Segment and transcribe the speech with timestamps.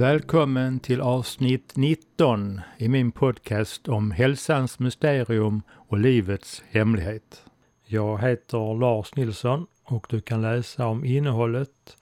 [0.00, 7.44] Välkommen till avsnitt 19 i min podcast om hälsans mysterium och livets hemlighet.
[7.84, 11.96] Jag heter Lars Nilsson och du kan läsa om innehållet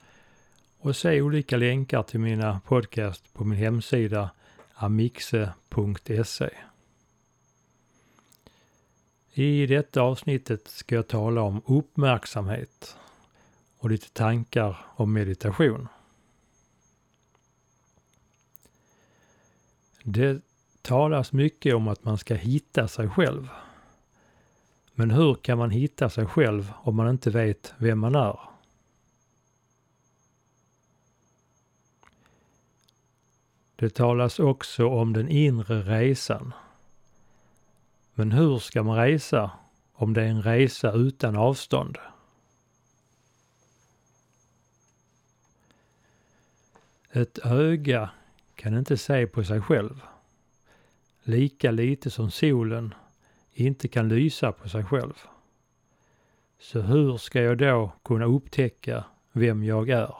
[0.79, 4.29] och se olika länkar till mina podcast på min hemsida
[4.73, 6.49] amixe.se.
[9.33, 12.97] I detta avsnittet ska jag tala om uppmärksamhet
[13.77, 15.87] och lite tankar om meditation.
[20.11, 20.41] Det
[20.81, 23.49] talas mycket om att man ska hitta sig själv.
[24.93, 28.39] Men hur kan man hitta sig själv om man inte vet vem man är?
[33.75, 36.53] Det talas också om den inre resan.
[38.13, 39.51] Men hur ska man resa
[39.93, 41.97] om det är en resa utan avstånd?
[47.11, 48.09] Ett öga
[48.59, 50.01] kan inte se på sig själv.
[51.23, 52.93] Lika lite som solen
[53.53, 55.13] inte kan lysa på sig själv.
[56.59, 60.15] Så hur ska jag då kunna upptäcka vem jag är?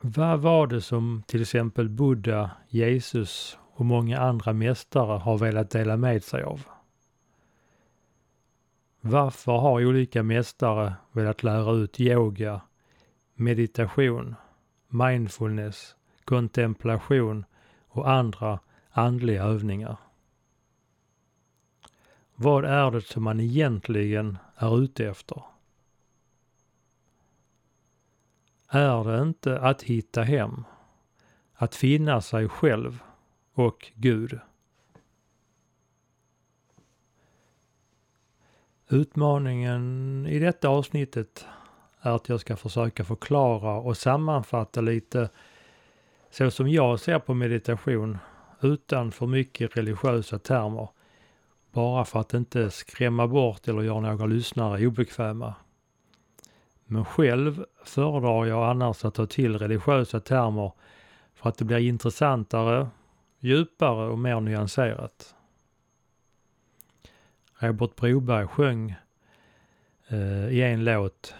[0.00, 5.96] Vad var det som till exempel Buddha, Jesus och många andra mästare har velat dela
[5.96, 6.77] med sig av?
[9.00, 12.60] Varför har olika mästare velat lära ut yoga,
[13.34, 14.34] meditation,
[14.88, 17.44] mindfulness, kontemplation
[17.88, 18.60] och andra
[18.90, 19.96] andliga övningar?
[22.34, 25.42] Vad är det som man egentligen är ute efter?
[28.68, 30.64] Är det inte att hitta hem,
[31.54, 33.02] att finna sig själv
[33.52, 34.40] och Gud?
[38.90, 41.46] Utmaningen i detta avsnittet
[42.00, 45.30] är att jag ska försöka förklara och sammanfatta lite
[46.30, 48.18] så som jag ser på meditation
[48.60, 50.88] utan för mycket religiösa termer.
[51.72, 55.54] Bara för att inte skrämma bort eller göra några lyssnare obekväma.
[56.84, 60.72] Men själv föredrar jag annars att ta till religiösa termer
[61.34, 62.88] för att det blir intressantare,
[63.40, 65.34] djupare och mer nyanserat.
[67.60, 68.94] Robert Broberg sjöng
[70.08, 71.34] eh, i en låt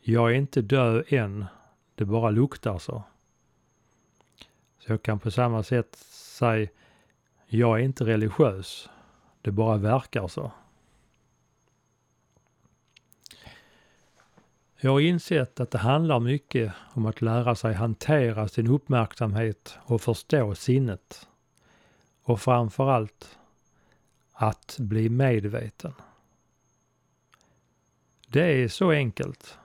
[0.00, 1.44] Jag är inte död än,
[1.94, 3.02] det bara luktar så.
[4.78, 6.68] Så jag kan på samma sätt säga
[7.46, 8.88] Jag är inte religiös,
[9.42, 10.52] det bara verkar så.
[14.80, 20.00] Jag har insett att det handlar mycket om att lära sig hantera sin uppmärksamhet och
[20.00, 21.28] förstå sinnet.
[22.22, 23.38] Och framförallt
[24.40, 25.92] att bli medveten.
[28.28, 29.58] Det är så enkelt.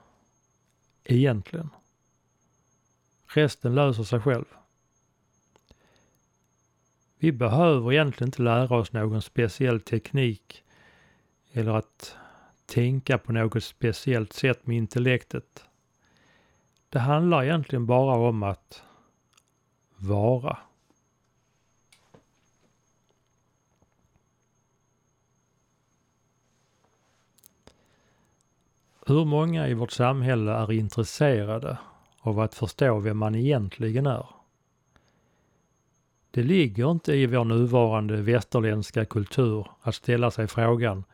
[1.04, 1.70] Egentligen.
[3.26, 4.44] Resten löser sig själv.
[7.18, 10.64] Vi behöver egentligen inte lära oss någon speciell teknik
[11.52, 12.16] eller att
[12.66, 15.64] tänka på något speciellt sätt med intellektet.
[16.88, 18.82] Det handlar egentligen bara om att
[19.96, 20.58] vara.
[29.06, 31.78] Hur många i vårt samhälle är intresserade
[32.20, 34.26] av att förstå vem man egentligen är?
[36.30, 41.04] Det ligger inte i vår nuvarande västerländska kultur att ställa sig frågan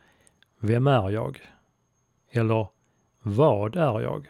[0.59, 1.41] Vem är jag?
[2.29, 2.67] Eller
[3.21, 4.27] Vad är jag?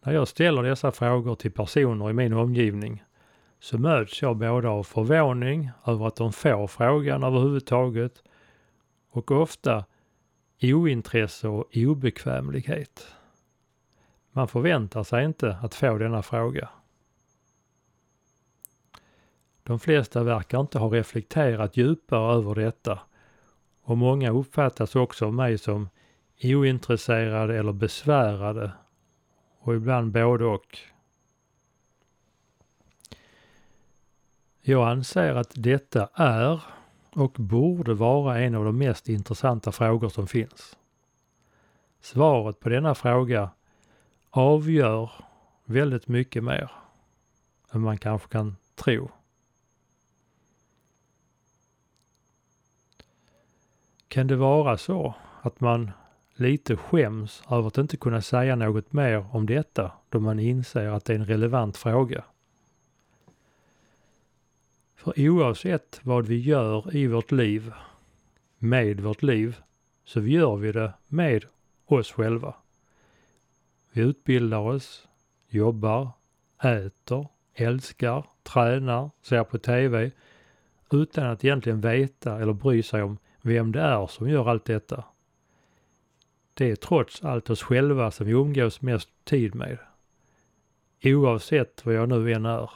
[0.00, 3.02] När jag ställer dessa frågor till personer i min omgivning
[3.60, 8.22] så möts jag både av förvåning över att de får frågan överhuvudtaget
[9.10, 9.84] och ofta
[10.62, 13.06] ointresse och obekvämlighet.
[14.32, 16.68] Man förväntar sig inte att få denna fråga.
[19.62, 23.00] De flesta verkar inte ha reflekterat djupare över detta
[23.82, 25.88] och många uppfattas också av mig som
[26.42, 28.72] ointresserade eller besvärade
[29.58, 30.78] och ibland både och.
[34.60, 36.62] Jag anser att detta är
[37.14, 40.76] och borde vara en av de mest intressanta frågor som finns.
[42.00, 43.50] Svaret på denna fråga
[44.30, 45.10] avgör
[45.64, 46.70] väldigt mycket mer
[47.72, 49.10] än man kanske kan tro.
[54.08, 55.90] Kan det vara så att man
[56.34, 61.04] lite skäms över att inte kunna säga något mer om detta då man inser att
[61.04, 62.24] det är en relevant fråga?
[64.94, 67.72] För oavsett vad vi gör i vårt liv,
[68.58, 69.56] med vårt liv,
[70.04, 71.44] så gör vi det med
[71.86, 72.54] oss själva.
[73.92, 75.08] Vi utbildar oss,
[75.48, 76.10] jobbar,
[76.62, 80.10] äter, älskar, tränar, ser på TV
[80.92, 85.04] utan att egentligen veta eller bry sig om vem det är som gör allt detta.
[86.54, 89.78] Det är trots allt oss själva som vi umgås mest tid med.
[91.04, 92.70] Oavsett vad jag nu än är,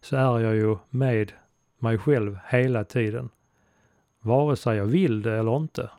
[0.00, 1.32] så är jag ju med
[1.84, 3.30] mig själv hela tiden.
[4.20, 5.90] Vare sig jag vill det eller inte.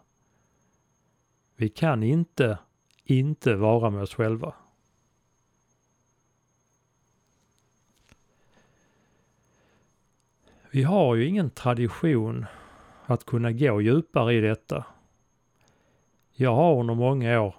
[1.55, 2.57] Vi kan inte
[3.03, 4.53] inte vara med oss själva.
[10.71, 12.45] Vi har ju ingen tradition
[13.05, 14.85] att kunna gå djupare i detta.
[16.31, 17.55] Jag har under många år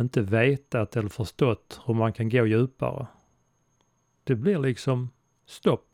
[0.00, 3.06] inte vetat eller förstått hur man kan gå djupare.
[4.24, 5.10] Det blir liksom
[5.46, 5.91] stopp.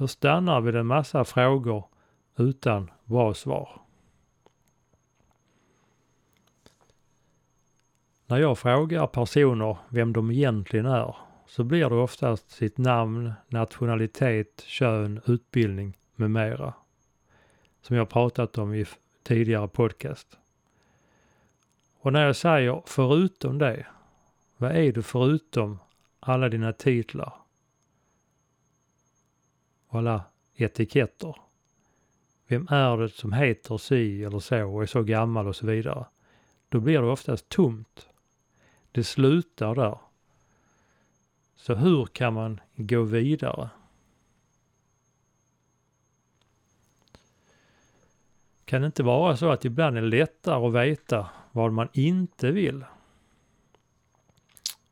[0.00, 1.84] Jag stannar vid en massa frågor
[2.36, 3.80] utan bra svar.
[8.26, 11.16] När jag frågar personer vem de egentligen är
[11.46, 16.74] så blir det oftast sitt namn, nationalitet, kön, utbildning med mera.
[17.80, 18.86] Som jag pratat om i
[19.22, 20.38] tidigare podcast.
[22.00, 23.86] Och när jag säger förutom det,
[24.56, 25.78] vad är du förutom
[26.20, 27.32] alla dina titlar
[29.88, 30.24] och alla
[30.54, 31.36] etiketter?
[32.46, 36.06] Vem är det som heter si eller så och är så gammal och så vidare?
[36.68, 38.08] Då blir det oftast tomt.
[38.92, 39.98] Det slutar där.
[41.56, 43.70] Så hur kan man gå vidare?
[48.64, 52.50] Kan det inte vara så att ibland är det lättare att veta vad man inte
[52.50, 52.84] vill?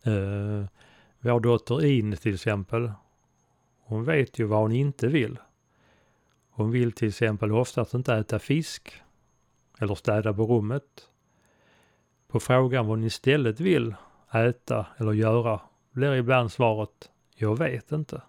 [0.06, 0.64] Uh,
[1.20, 2.92] vår dotter In till exempel,
[3.86, 5.38] hon vet ju vad hon inte vill.
[6.50, 9.02] Hon vill till exempel oftast inte äta fisk
[9.78, 11.10] eller städa på rummet.
[12.28, 13.94] På frågan vad hon istället vill
[14.32, 15.60] äta eller göra
[15.90, 18.22] blir ibland svaret jag vet inte.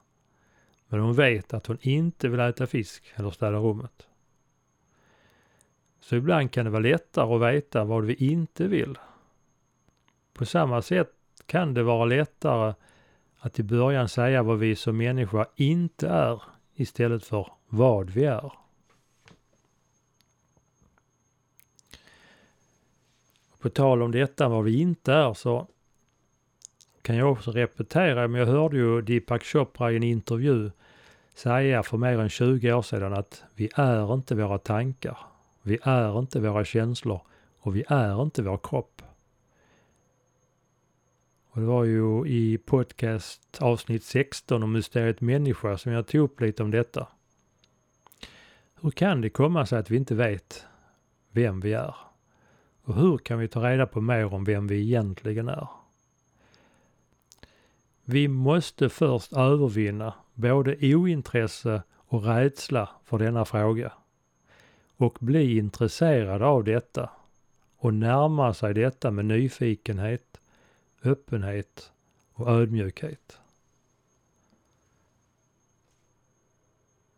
[0.88, 4.08] Men hon vet att hon inte vill äta fisk eller städa rummet.
[6.00, 8.98] Så ibland kan det vara lättare att veta vad vi inte vill.
[10.34, 11.14] På samma sätt
[11.46, 12.74] kan det vara lättare
[13.48, 16.42] att i början säga vad vi som människa inte är
[16.76, 18.52] istället för vad vi är.
[23.60, 25.68] På tal om detta vad vi inte är så
[27.02, 30.72] kan jag också repetera, men jag hörde ju Deepak Chopra i en intervju
[31.34, 35.18] säga för mer än 20 år sedan att vi är inte våra tankar.
[35.62, 37.22] Vi är inte våra känslor
[37.60, 38.97] och vi är inte vår kropp.
[41.58, 46.42] Och det var ju i podcast avsnitt 16 om mysteriet människa som jag tog upp
[46.42, 47.08] lite om detta.
[48.82, 50.66] Hur kan det komma sig att vi inte vet
[51.32, 51.96] vem vi är?
[52.82, 55.68] Och hur kan vi ta reda på mer om vem vi egentligen är?
[58.04, 63.94] Vi måste först övervinna både ointresse och rädsla för denna fråga
[64.98, 67.10] och bli intresserad av detta
[67.78, 70.42] och närma sig detta med nyfikenhet,
[71.08, 71.92] öppenhet
[72.34, 73.40] och ödmjukhet.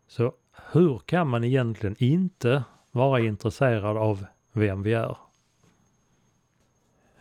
[0.06, 0.34] Så
[0.72, 5.16] hur kan man egentligen inte vara intresserad av vem vi är?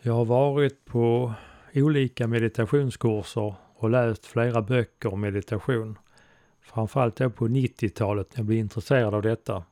[0.02, 1.34] Jag har varit på
[1.74, 5.98] olika meditationskurser och läst flera böcker om meditation.
[6.62, 9.64] Framförallt då på 90-talet när jag blev intresserad av detta.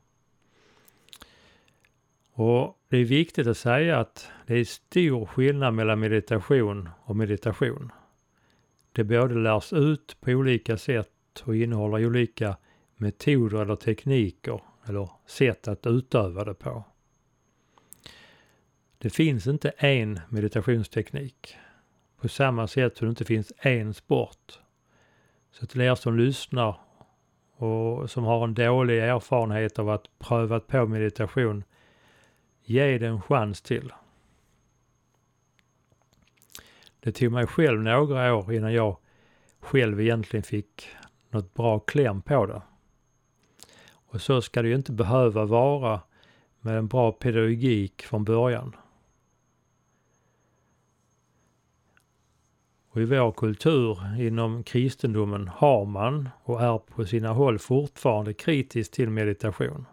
[2.40, 7.92] Och det är viktigt att säga att det är stor skillnad mellan meditation och meditation.
[8.92, 12.56] Det både lärs ut på olika sätt och innehåller olika
[12.96, 16.84] metoder eller tekniker eller sätt att utöva det på.
[18.98, 21.56] Det finns inte en meditationsteknik.
[22.20, 24.58] På samma sätt som det inte finns en sport.
[25.50, 26.80] Så till er som lyssnar
[27.56, 31.64] och som har en dålig erfarenhet av att prövat på meditation,
[32.70, 33.92] ge det en chans till.
[37.00, 38.96] Det tog mig själv några år innan jag
[39.60, 40.88] själv egentligen fick
[41.30, 42.62] något bra kläm på det.
[43.90, 46.00] Och så ska det ju inte behöva vara
[46.60, 48.76] med en bra pedagogik från början.
[52.90, 58.92] Och i vår kultur inom kristendomen har man och är på sina håll fortfarande kritisk
[58.92, 59.86] till meditation.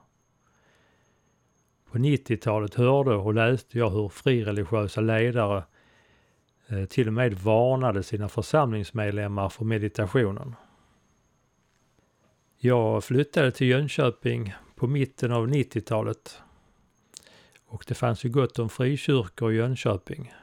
[1.95, 5.63] På 90-talet hörde och läste jag hur frireligiösa ledare
[6.67, 10.55] eh, till och med varnade sina församlingsmedlemmar för meditationen.
[12.57, 16.41] Jag flyttade till Jönköping på mitten av 90-talet
[17.65, 20.33] Och det fanns ju gott om frikyrkor i Jönköping.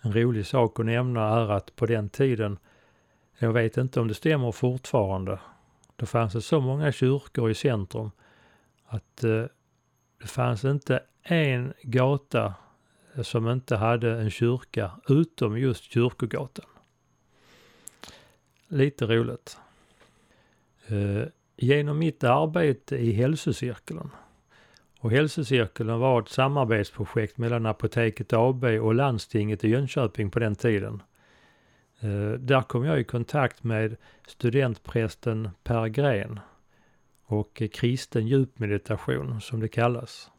[0.00, 2.58] En rolig sak att nämna är att på den tiden,
[3.38, 5.38] jag vet inte om det stämmer fortfarande,
[5.96, 8.10] då fanns det så många kyrkor i centrum
[8.86, 9.44] att eh,
[10.18, 12.54] det fanns inte en gata
[13.22, 16.66] som inte hade en kyrka utom just Kyrkogatan.
[18.68, 19.58] Lite roligt.
[20.86, 24.10] Eh, genom mitt arbete i hälsocirkeln
[25.00, 31.02] och hälsocirkeln var ett samarbetsprojekt mellan Apoteket AB och landstinget i Jönköping på den tiden.
[32.00, 33.96] Eh, där kom jag i kontakt med
[34.26, 36.40] studentprästen Per Gren
[37.30, 40.30] och kristen djupmeditation som det kallas.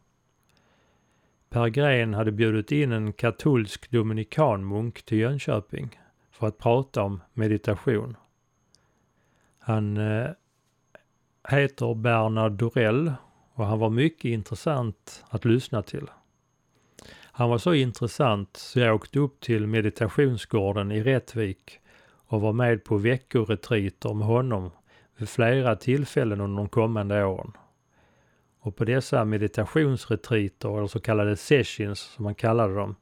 [1.48, 8.16] Per Gren hade bjudit in en katolsk dominikanmunk till Jönköping för att prata om meditation.
[9.58, 10.30] Han eh,
[11.48, 13.12] heter Bernard Dorell
[13.54, 16.06] och han var mycket intressant att lyssna till.
[17.22, 21.80] Han var så intressant så jag åkte upp till meditationsgården i Rättvik
[22.26, 24.70] och var med på veckoretriter med honom
[25.20, 27.52] vid flera tillfällen under de kommande åren.
[28.60, 32.96] Och på dessa meditationsretriter, eller så kallade sessions som man kallade dem,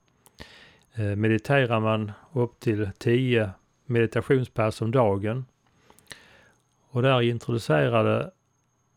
[0.95, 3.51] eh, mediterar man upp till 10
[3.87, 5.45] meditationspass om dagen.
[6.91, 8.31] Och där introducerade,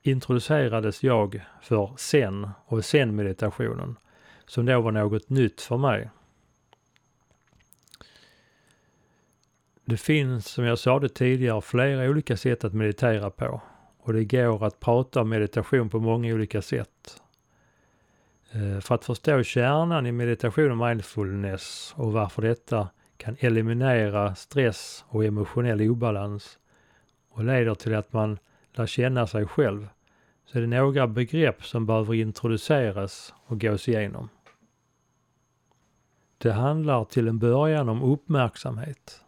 [0.01, 3.95] introducerades jag för Zen och Zen-meditationen,
[4.45, 6.09] som då var något nytt för mig.
[9.85, 13.61] Det finns, som jag sa det tidigare, flera olika sätt att meditera på.
[13.99, 17.21] Och det går att prata om meditation på många olika sätt.
[18.51, 25.05] Eh, för att förstå kärnan i meditation och mindfulness och varför detta kan eliminera stress
[25.07, 26.59] och emotionell obalans
[27.31, 28.39] och leder till att man
[28.73, 29.87] lär känna sig själv
[30.45, 34.29] så är det några begrepp som behöver introduceras och gås igenom.
[36.37, 39.21] Det handlar till en början om uppmärksamhet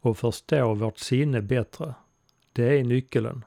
[0.00, 1.94] och förstå vårt sinne bättre.
[2.52, 3.44] Det är nyckeln.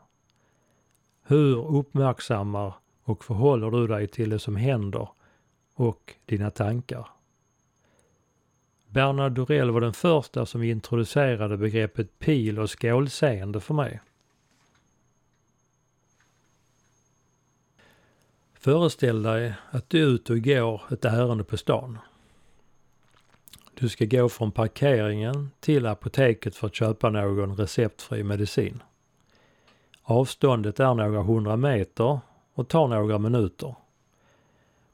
[1.23, 5.09] Hur uppmärksammar och förhåller du dig till det som händer
[5.73, 7.07] och dina tankar?
[8.87, 13.99] Bernard Dorell var den första som introducerade begreppet pil och skålseende för mig.
[18.53, 21.97] Föreställ dig att du är ute och går ett ärende på stan.
[23.79, 28.83] Du ska gå från parkeringen till apoteket för att köpa någon receptfri medicin.
[30.03, 32.19] Avståndet är några hundra meter
[32.53, 33.75] och tar några minuter.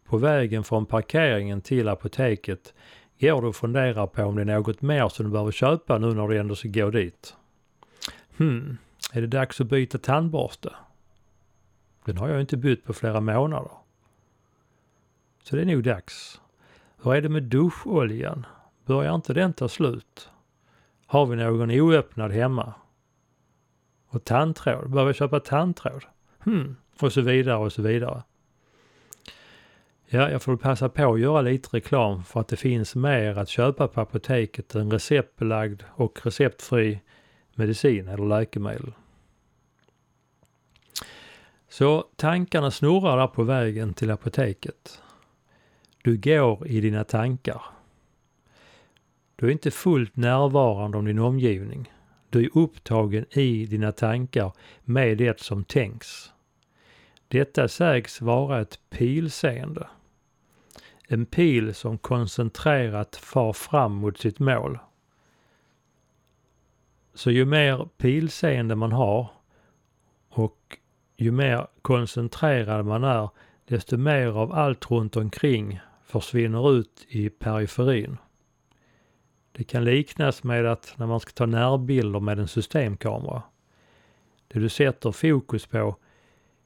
[0.06, 2.74] På vägen från parkeringen till apoteket
[3.20, 6.14] går du och funderar på om det är något mer som du behöver köpa nu
[6.14, 7.36] när du ändå ska gå dit.
[8.38, 8.78] Hmm,
[9.14, 10.74] är det dags att byta tandborste?
[12.06, 13.72] Den har jag inte bytt på flera månader.
[15.44, 16.42] Så det är nog dags.
[17.04, 18.46] Hur är det med duscholjan?
[18.90, 20.30] Börjar inte den ta slut?
[21.06, 22.74] Har vi någon oöppnad hemma?
[24.08, 26.06] Och tandtråd, behöver jag köpa tandtråd?
[26.40, 28.24] Hmm, och så vidare och så vidare.
[30.06, 33.50] Ja, jag får passa på att göra lite reklam för att det finns mer att
[33.50, 37.02] köpa på apoteket än receptbelagd och receptfri
[37.56, 38.94] medicin eller läkemedel.
[41.68, 45.02] Så tankarna snurrar där på vägen till apoteket.
[46.04, 47.79] Du går i dina tankar.
[49.40, 51.92] Du är inte fullt närvarande om din omgivning.
[52.30, 54.52] Du är upptagen i dina tankar
[54.84, 56.34] med det som tänks.
[57.28, 59.88] Detta sägs vara ett pilseende.
[61.08, 64.80] En pil som koncentrerat far fram mot sitt mål.
[67.14, 69.32] Så ju mer pilseende man har
[70.30, 70.78] och
[71.18, 73.30] ju mer koncentrerad man är,
[73.66, 78.18] desto mer av allt runt omkring försvinner ut i periferin.
[79.60, 83.44] Det kan liknas med att när man ska ta närbilder med en systemkamera.
[84.48, 85.96] Det du sätter fokus på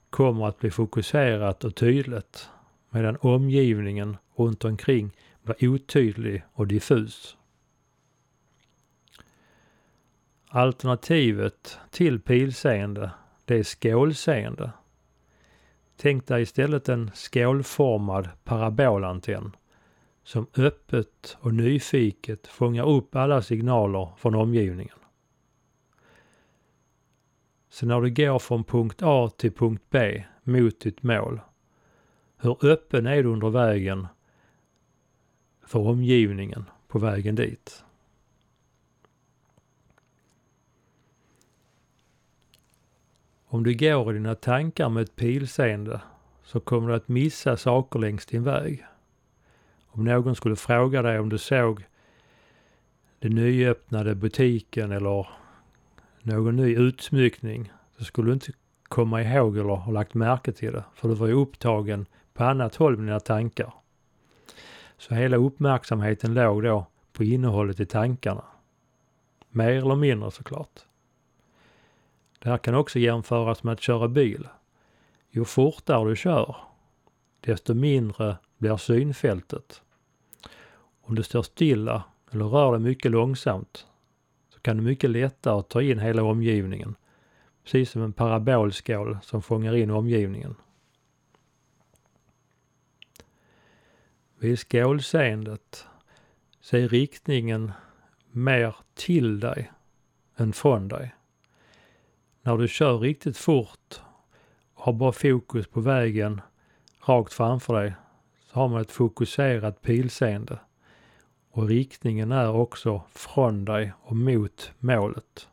[0.09, 2.49] kommer att bli fokuserat och tydligt
[2.89, 7.37] medan omgivningen runt omkring blir otydlig och diffus.
[10.47, 13.11] Alternativet till pilseende,
[13.45, 14.71] det är skålseende.
[15.97, 19.55] Tänk dig istället en skålformad parabolantenn
[20.23, 24.97] som öppet och nyfiket fångar upp alla signaler från omgivningen.
[27.69, 31.41] Så när du går från punkt A till punkt B mot ditt mål,
[32.37, 34.07] hur öppen är du under vägen
[35.65, 37.83] för omgivningen på vägen dit?
[43.45, 46.01] Om du går i dina tankar med ett pilseende
[46.43, 48.85] så kommer du att missa saker längs din väg.
[49.95, 51.85] Om någon skulle fråga dig om du såg
[53.19, 55.27] den nyöppnade butiken eller
[56.21, 58.51] någon ny utsmyckning så skulle du inte
[58.83, 60.83] komma ihåg eller ha lagt märke till det.
[60.95, 63.73] För du var ju upptagen på annat håll med dina tankar.
[64.97, 68.43] Så hela uppmärksamheten låg då på innehållet i tankarna.
[69.49, 70.79] Mer eller mindre såklart.
[72.39, 74.47] Det här kan också jämföras med att köra bil.
[75.29, 76.55] Ju fortare du kör,
[77.39, 79.82] desto mindre blir synfältet.
[81.05, 83.87] Om du står stilla eller rör dig mycket långsamt
[84.49, 86.95] så kan du mycket lättare ta in hela omgivningen.
[87.63, 90.55] Precis som en parabolskål som fångar in omgivningen.
[94.39, 95.87] Vid skålseendet
[96.61, 97.71] så är riktningen
[98.31, 99.71] mer till dig
[100.35, 101.15] än från dig.
[102.41, 104.01] När du kör riktigt fort
[104.73, 106.41] och har bara fokus på vägen
[107.05, 107.93] rakt framför dig
[108.45, 110.59] så har man ett fokuserat pilseende
[111.53, 115.47] och riktningen är också från dig och mot målet.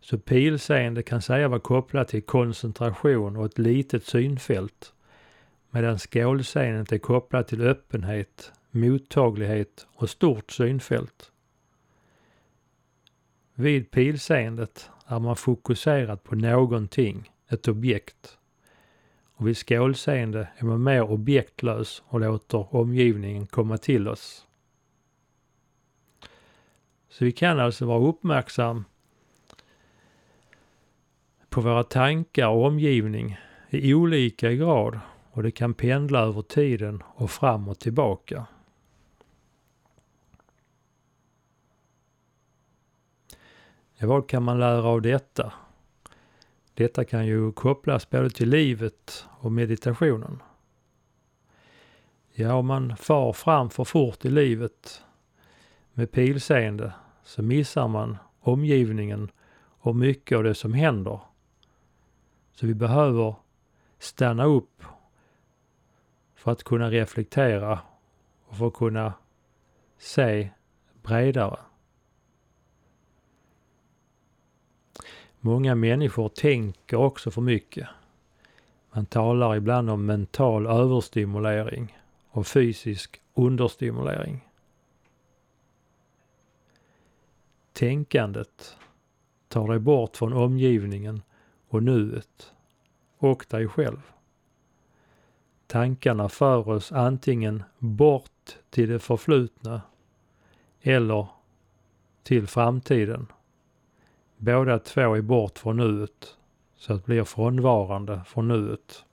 [0.00, 4.92] Så pilseende kan säga vara kopplat till koncentration och ett litet synfält
[5.70, 11.32] medan skålseendet är kopplat till öppenhet, mottaglighet och stort synfält.
[13.54, 18.37] Vid pilseendet är man fokuserad på någonting, ett objekt.
[19.38, 24.46] Och vid skålseende är man mer objektlös och låter omgivningen komma till oss.
[27.08, 28.84] Så vi kan alltså vara uppmärksam
[31.48, 33.38] på våra tankar och omgivning
[33.70, 38.46] i olika grad och det kan pendla över tiden och fram och tillbaka.
[43.96, 45.52] Ja, vad kan man lära av detta?
[46.78, 50.42] Detta kan ju kopplas både till livet och meditationen.
[52.32, 55.02] Ja, om man far fram för fort i livet
[55.92, 61.20] med pilseende så missar man omgivningen och mycket av det som händer.
[62.52, 63.34] Så vi behöver
[63.98, 64.82] stanna upp
[66.34, 67.80] för att kunna reflektera
[68.46, 69.12] och för att kunna
[69.98, 70.50] se
[71.02, 71.67] bredare.
[75.40, 77.88] Många människor tänker också för mycket.
[78.92, 81.98] Man talar ibland om mental överstimulering
[82.30, 84.48] och fysisk understimulering.
[87.72, 88.76] Tänkandet
[89.48, 91.22] tar dig bort från omgivningen
[91.68, 92.52] och nuet
[93.18, 94.00] och dig själv.
[95.66, 99.82] Tankarna för oss antingen bort till det förflutna
[100.82, 101.26] eller
[102.22, 103.26] till framtiden.
[104.38, 106.36] Båda två är bort från nuet,
[106.76, 109.04] så att blir frånvarande från nuet.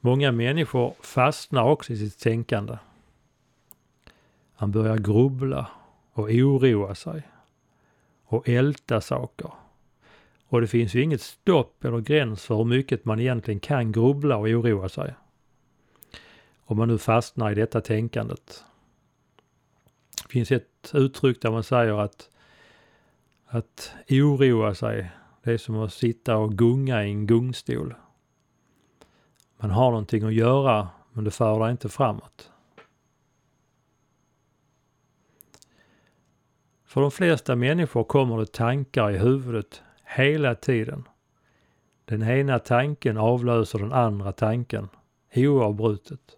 [0.00, 2.78] Många människor fastnar också i sitt tänkande.
[4.54, 5.66] Han börjar grubbla
[6.12, 7.22] och oroa sig
[8.24, 9.50] och älta saker.
[10.48, 14.36] Och det finns ju inget stopp eller gräns för hur mycket man egentligen kan grubbla
[14.36, 15.14] och oroa sig.
[16.64, 18.64] Om man nu fastnar i detta tänkandet.
[20.30, 22.30] Det finns ett uttryck där man säger att
[23.46, 25.10] att oroa sig,
[25.42, 27.94] det är som att sitta och gunga i en gungstol.
[29.56, 32.50] Man har någonting att göra, men det för dig inte framåt.
[36.84, 41.08] För de flesta människor kommer det tankar i huvudet hela tiden.
[42.04, 44.88] Den ena tanken avlöser den andra tanken
[45.48, 46.36] oavbrutet.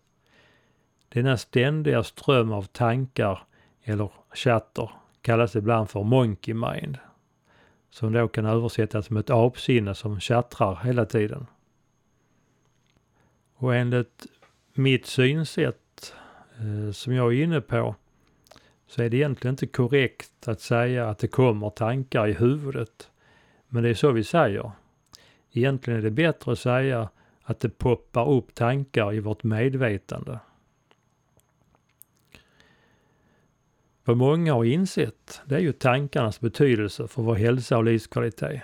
[1.08, 3.46] Denna ständiga ström av tankar
[3.84, 4.90] eller chatter
[5.22, 6.98] kallas ibland för monkey mind.
[7.90, 11.46] Som då kan översättas som ett apsinne som tjattrar hela tiden.
[13.54, 14.26] Och enligt
[14.74, 16.14] mitt synsätt
[16.58, 17.94] eh, som jag är inne på
[18.86, 23.10] så är det egentligen inte korrekt att säga att det kommer tankar i huvudet.
[23.68, 24.70] Men det är så vi säger.
[25.52, 27.08] Egentligen är det bättre att säga
[27.42, 30.38] att det poppar upp tankar i vårt medvetande.
[34.04, 38.62] Vad många har insett, det är ju tankarnas betydelse för vår hälsa och livskvalitet.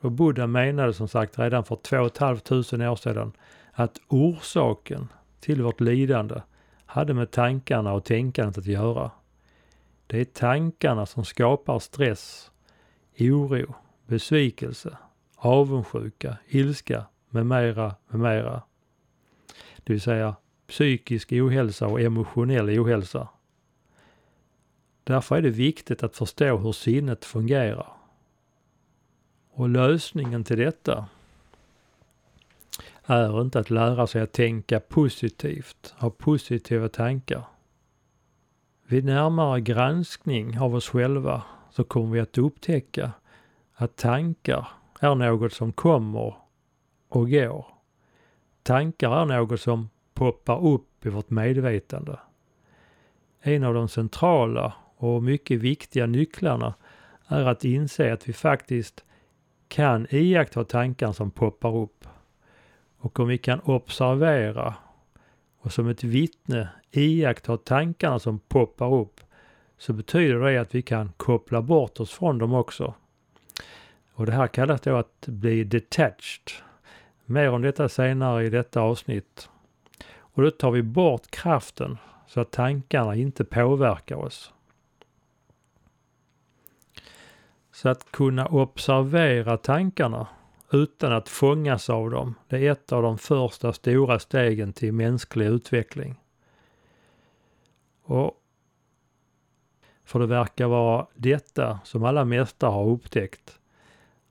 [0.00, 3.32] Och Buddha menade som sagt redan för 2 500 år sedan
[3.72, 5.08] att orsaken
[5.40, 6.40] till vårt lidande
[6.86, 9.10] hade med tankarna och tänkandet att göra.
[10.06, 12.50] Det är tankarna som skapar stress,
[13.18, 13.74] oro,
[14.06, 14.96] besvikelse,
[15.36, 18.62] avundsjuka, ilska med mera, med mera.
[19.76, 20.36] Det vill säga
[20.68, 23.28] psykisk ohälsa och emotionell ohälsa.
[25.04, 27.92] Därför är det viktigt att förstå hur sinnet fungerar.
[29.50, 31.06] Och lösningen till detta
[33.04, 37.44] är inte att lära sig att tänka positivt, ha positiva tankar.
[38.86, 43.12] Vid närmare granskning av oss själva så kommer vi att upptäcka
[43.74, 44.68] att tankar
[45.00, 46.34] är något som kommer
[47.08, 47.66] och går.
[48.62, 52.18] Tankar är något som poppar upp i vårt medvetande.
[53.40, 56.74] En av de centrala och mycket viktiga nycklarna
[57.26, 59.04] är att inse att vi faktiskt
[59.68, 62.06] kan iaktta tankar som poppar upp.
[62.98, 64.74] Och om vi kan observera
[65.58, 69.20] och som ett vittne iaktta tankarna som poppar upp
[69.78, 72.94] så betyder det att vi kan koppla bort oss från dem också.
[74.14, 76.50] Och det här kallas då att bli detached.
[77.24, 79.48] Mer om detta senare i detta avsnitt.
[80.16, 84.52] Och då tar vi bort kraften så att tankarna inte påverkar oss.
[87.72, 90.26] Så att kunna observera tankarna
[90.72, 95.46] utan att fångas av dem, det är ett av de första stora stegen till mänsklig
[95.46, 96.20] utveckling.
[98.02, 98.34] Och
[100.04, 103.58] för det verkar vara detta som alla mästare har upptäckt.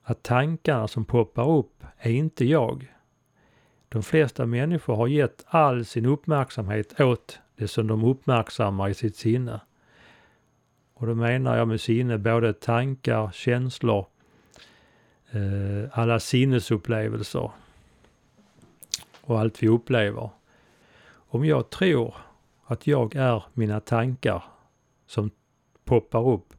[0.03, 2.95] Att tankarna som poppar upp är inte jag.
[3.89, 9.15] De flesta människor har gett all sin uppmärksamhet åt det som de uppmärksammar i sitt
[9.15, 9.61] sinne.
[11.01, 14.05] Och då menar jag med sinne både tankar, känslor,
[15.31, 17.51] eh, alla sinnesupplevelser
[19.21, 20.29] och allt vi upplever.
[21.11, 22.15] Om jag tror
[22.65, 24.43] att jag är mina tankar
[25.07, 25.31] som
[25.85, 26.53] poppar upp,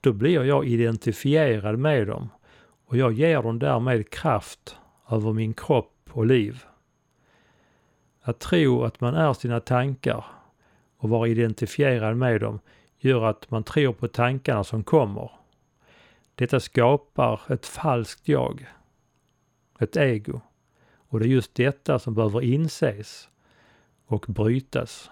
[0.00, 2.28] då blir jag identifierad med dem
[2.86, 4.76] och jag ger dem därmed kraft
[5.10, 6.64] över min kropp och liv.
[8.22, 10.24] Att tro att man är sina tankar
[10.96, 12.60] och vara identifierad med dem
[13.00, 15.30] gör att man tror på tankarna som kommer.
[16.34, 18.66] Detta skapar ett falskt jag,
[19.78, 20.40] ett ego.
[21.08, 23.28] Och det är just detta som behöver inses
[24.06, 25.10] och brytas.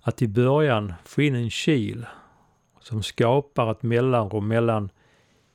[0.00, 2.06] Att i början få in en kil
[2.80, 4.90] som skapar ett mellanrum mellan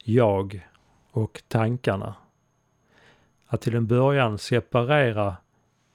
[0.04, 0.68] jag
[1.12, 2.16] och tankarna.
[3.48, 5.36] Att till en början separera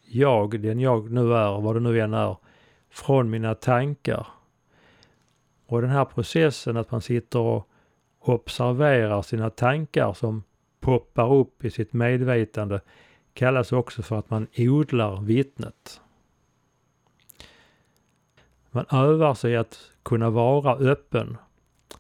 [0.04, 2.36] jag, den jag nu är, vad det nu än är,
[2.90, 4.26] från mina tankar.
[5.72, 7.68] Och den här processen att man sitter och
[8.18, 10.42] observerar sina tankar som
[10.80, 12.80] poppar upp i sitt medvetande
[13.34, 16.00] kallas också för att man odlar vittnet.
[18.70, 21.36] Man övar sig att kunna vara öppen,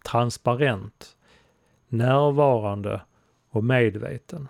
[0.04, 1.16] transparent,
[1.88, 3.02] närvarande
[3.48, 4.48] och medveten.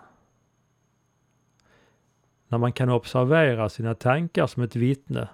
[2.48, 5.28] När man kan observera sina tankar som ett vittne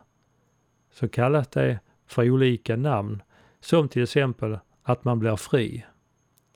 [0.90, 3.22] så kallas det för olika namn
[3.60, 5.86] som till exempel att man blir fri.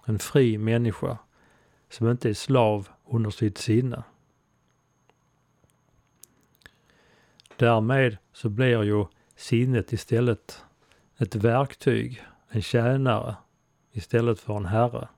[0.05, 1.19] En fri människa
[1.91, 4.03] som inte är slav under sitt sinne.
[7.57, 10.65] Därmed så blir ju sinnet istället
[11.19, 13.37] ett verktyg, en tjänare
[13.93, 15.09] istället för en herre.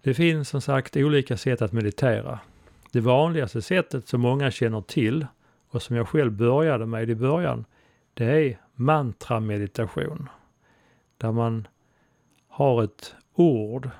[0.00, 2.40] Det finns som sagt olika sätt att meditera.
[2.92, 5.26] Det vanligaste sättet som många känner till
[5.70, 7.64] och som jag själv började med i början,
[8.14, 10.28] det är mantrameditation.
[11.16, 11.68] Där man
[12.48, 13.90] har ett ord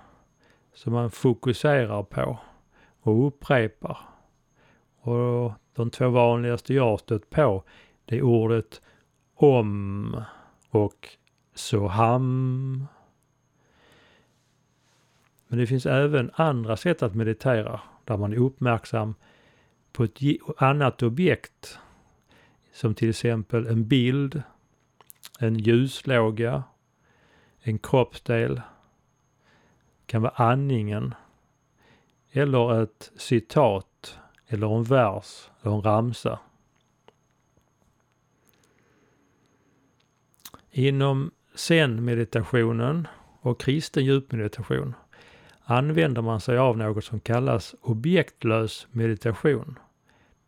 [0.74, 2.38] som man fokuserar på
[3.00, 3.98] och upprepar.
[5.00, 7.64] Och de två vanligaste jag har stött på,
[8.04, 8.82] det är ordet
[9.34, 10.22] om
[10.70, 11.08] och
[11.54, 12.86] soham.
[15.48, 19.14] Men det finns även andra sätt att meditera där man är uppmärksam
[19.98, 20.20] på ett
[20.56, 21.78] annat objekt.
[22.72, 24.42] Som till exempel en bild,
[25.38, 26.62] en ljuslåga,
[27.60, 28.60] en kroppsdel,
[30.06, 31.14] kan vara andningen
[32.30, 36.38] eller ett citat eller en vers eller en ramsa.
[40.70, 43.08] Inom zen-meditationen
[43.40, 44.94] och kristen djupmeditation
[45.64, 49.78] använder man sig av något som kallas objektlös meditation.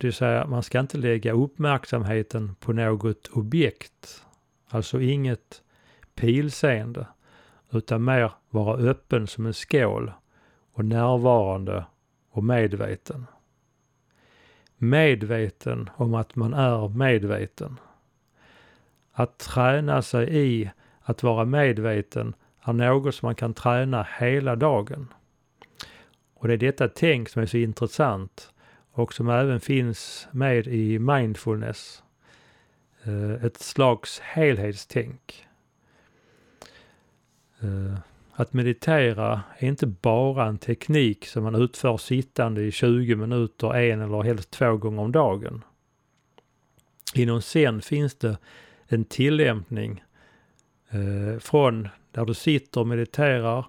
[0.01, 4.25] Det vill säga man ska inte lägga uppmärksamheten på något objekt,
[4.69, 5.61] alltså inget
[6.15, 7.07] pilseende,
[7.71, 10.11] utan mer vara öppen som en skål
[10.73, 11.85] och närvarande
[12.31, 13.25] och medveten.
[14.77, 17.79] Medveten om att man är medveten.
[19.11, 25.13] Att träna sig i att vara medveten är något som man kan träna hela dagen.
[26.33, 28.50] Och det är detta tänk som är så intressant
[28.91, 32.03] och som även finns med i mindfulness.
[33.03, 35.47] Eh, ett slags helhetstänk.
[37.59, 37.99] Eh,
[38.33, 44.01] att meditera är inte bara en teknik som man utför sittande i 20 minuter, en
[44.01, 45.63] eller helst två gånger om dagen.
[47.13, 48.37] Inom Zen finns det
[48.87, 50.03] en tillämpning
[50.89, 53.65] eh, från där du sitter och mediterar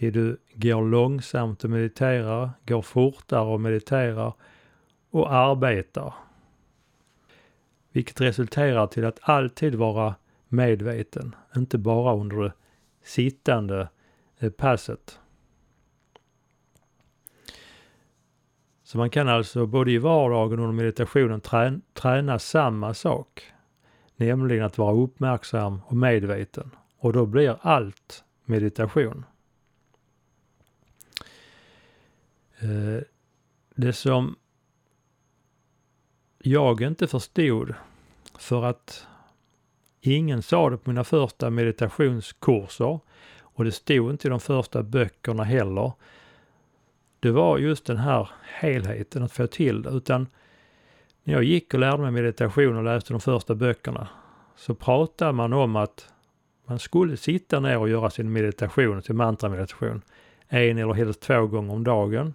[0.00, 4.32] till du går långsamt och mediterar, går fortare och mediterar
[5.10, 6.14] och arbetar.
[7.92, 10.14] Vilket resulterar till att alltid vara
[10.48, 12.52] medveten, inte bara under det
[13.02, 13.88] sittande
[14.38, 15.18] eh, passet.
[18.82, 21.40] Så man kan alltså både i vardagen och under meditationen
[21.92, 23.42] träna samma sak.
[24.16, 26.70] Nämligen att vara uppmärksam och medveten.
[26.98, 29.24] Och då blir allt meditation.
[32.49, 33.02] Eh, Eh,
[33.74, 34.36] det som
[36.38, 37.74] jag inte förstod
[38.38, 39.06] för att
[40.00, 43.00] ingen sa det på mina första meditationskurser
[43.40, 45.92] och det stod inte i de första böckerna heller.
[47.20, 50.26] Det var just den här helheten att få till det utan
[51.24, 54.08] när jag gick och lärde mig meditation och läste de första böckerna
[54.56, 56.12] så pratade man om att
[56.66, 60.02] man skulle sitta ner och göra sin meditation, sin mantrameditation,
[60.48, 62.34] en eller helst två gånger om dagen.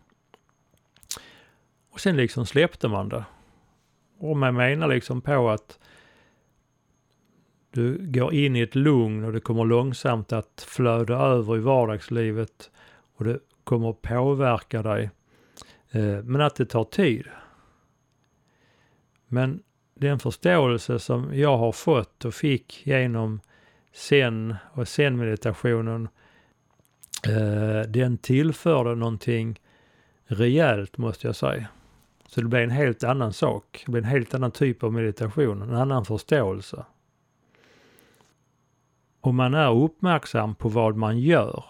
[1.95, 3.25] Och sen liksom släppte man det.
[4.19, 5.79] Och man menar liksom på att
[7.71, 12.71] du går in i ett lugn och det kommer långsamt att flöda över i vardagslivet
[13.15, 15.09] och det kommer påverka dig.
[15.91, 17.27] Eh, men att det tar tid.
[19.27, 23.41] Men den förståelse som jag har fått och fick genom
[23.93, 26.07] sen och sen-meditationen,
[27.27, 29.59] eh, den tillförde någonting
[30.25, 31.67] rejält måste jag säga.
[32.35, 33.83] Så det blir en helt annan sak.
[33.85, 36.85] Det blir en helt annan typ av meditation, en annan förståelse.
[39.21, 41.65] Om man är uppmärksam på vad man gör,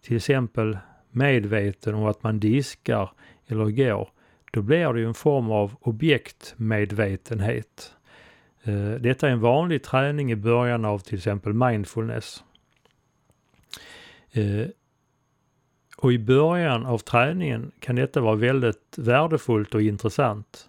[0.00, 0.78] till exempel
[1.10, 3.10] medveten om att man diskar
[3.46, 4.08] eller går,
[4.52, 7.92] då blir det ju en form av objektmedvetenhet.
[8.62, 12.44] Eh, detta är en vanlig träning i början av till exempel mindfulness.
[14.32, 14.66] Eh,
[16.00, 20.68] och i början av träningen kan detta vara väldigt värdefullt och intressant.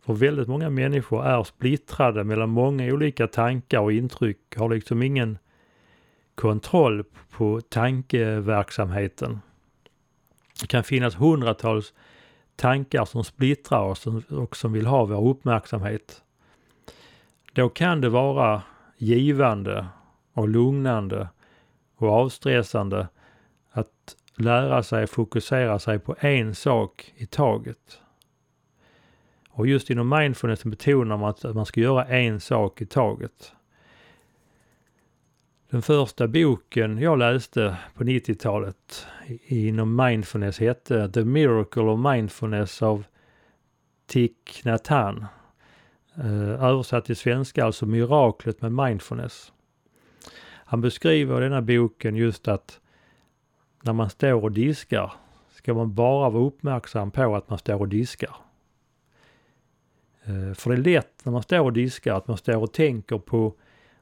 [0.00, 5.38] För väldigt många människor är splittrade mellan många olika tankar och intryck, har liksom ingen
[6.34, 9.40] kontroll på tankeverksamheten.
[10.60, 11.94] Det kan finnas hundratals
[12.56, 16.22] tankar som splittrar oss och som vill ha vår uppmärksamhet.
[17.52, 18.62] Då kan det vara
[18.98, 19.86] givande
[20.32, 21.28] och lugnande
[21.96, 23.08] och avstressande
[24.36, 28.00] lära sig fokusera sig på en sak i taget.
[29.48, 33.52] Och just inom mindfulness betonar man att man ska göra en sak i taget.
[35.70, 39.06] Den första boken jag läste på 90-talet
[39.46, 43.04] inom mindfulness hette The Miracle of Mindfulness av
[44.06, 45.24] Thich Nhat Hanh.
[46.16, 49.52] Eh, översatt till svenska alltså Miraklet med Mindfulness.
[50.48, 52.80] Han beskriver i denna boken just att
[53.86, 55.12] när man står och diskar
[55.50, 58.36] ska man bara vara uppmärksam på att man står och diskar.
[60.24, 63.18] Eh, för det är lätt när man står och diskar att man står och tänker
[63.18, 63.54] på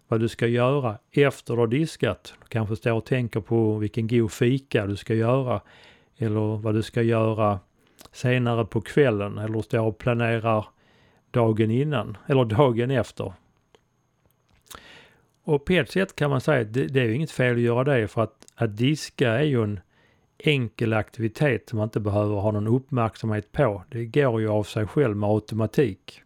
[0.08, 2.34] vad du ska göra efter du har diskat.
[2.42, 5.60] Du kanske står och tänker på vilken god fika du ska göra
[6.16, 7.60] eller vad du ska göra
[8.12, 10.66] senare på kvällen eller står och planerar
[11.30, 13.32] dagen innan eller dagen efter.
[15.44, 17.84] Och på ett sätt kan man säga att det, det är inget fel att göra
[17.84, 19.80] det för att, att diska är ju en
[20.38, 23.84] enkel aktivitet som man inte behöver ha någon uppmärksamhet på.
[23.88, 26.22] Det går ju av sig själv med automatik.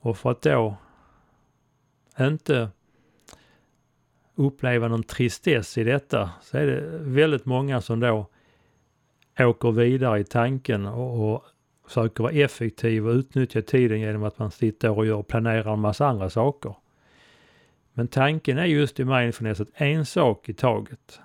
[0.00, 0.76] Och för att då
[2.20, 2.68] inte
[4.34, 8.26] uppleva någon tristess i detta så är det väldigt många som då
[9.38, 11.44] åker vidare i tanken och, och
[11.86, 16.06] försöker vara effektiv och utnyttja tiden genom att man sitter och gör, planerar en massa
[16.06, 16.74] andra saker.
[17.92, 21.20] Men tanken är just i mindfulness att en sak i taget.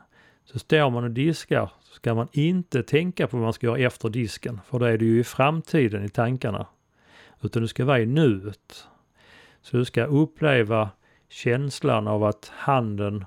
[0.46, 3.80] Så står man och diskar så ska man inte tänka på vad man ska göra
[3.80, 6.68] efter disken, för då är det ju i framtiden i tankarna.
[7.42, 8.88] Utan du ska vara i nuet.
[9.62, 10.90] Så du ska uppleva
[11.30, 13.26] känslan av att handen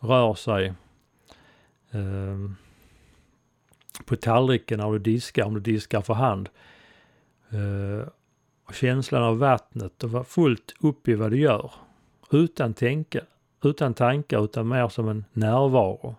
[0.00, 0.66] rör sig
[1.90, 2.50] eh,
[4.04, 6.48] på tallriken när du diskar, om du diskar för hand.
[7.50, 8.08] Eh,
[8.64, 11.72] och känslan av vattnet och vara fullt upp i vad du gör.
[12.30, 13.20] Utan, tänka,
[13.64, 16.14] utan tankar, utan mer som en närvaro.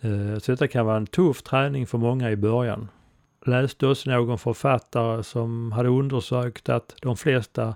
[0.00, 2.88] Eh, så detta kan vara en tuff träning för många i början
[3.46, 7.74] läste också någon författare som hade undersökt att de flesta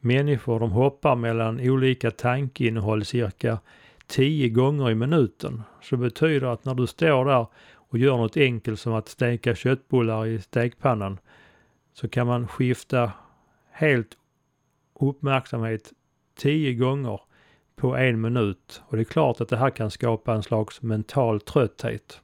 [0.00, 3.58] människor de hoppar mellan olika tankinnehåll cirka
[4.06, 5.62] 10 gånger i minuten.
[5.82, 10.26] Så betyder att när du står där och gör något enkelt som att steka köttbullar
[10.26, 11.18] i stekpannan
[11.92, 13.12] så kan man skifta
[13.70, 14.16] helt
[15.00, 15.92] uppmärksamhet
[16.34, 17.20] tio gånger
[17.76, 18.82] på en minut.
[18.86, 22.20] Och det är klart att det här kan skapa en slags mental trötthet.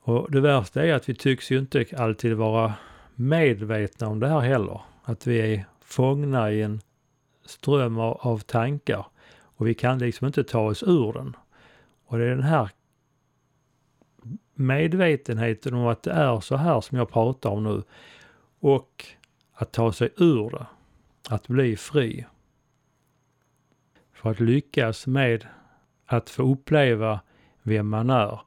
[0.00, 2.74] Och det värsta är att vi tycks ju inte alltid vara
[3.14, 4.80] medvetna om det här heller.
[5.02, 6.80] Att vi är fångna i en
[7.44, 9.06] ström av, av tankar
[9.56, 11.36] och vi kan liksom inte ta oss ur den.
[12.06, 12.70] Och det är den här
[14.54, 17.82] medvetenheten om att det är så här som jag pratar om nu
[18.60, 19.06] och
[19.56, 20.66] att ta sig ur det.
[21.28, 22.26] Att bli fri.
[24.12, 25.46] För att lyckas med
[26.06, 27.20] att få uppleva
[27.62, 28.40] vem man är,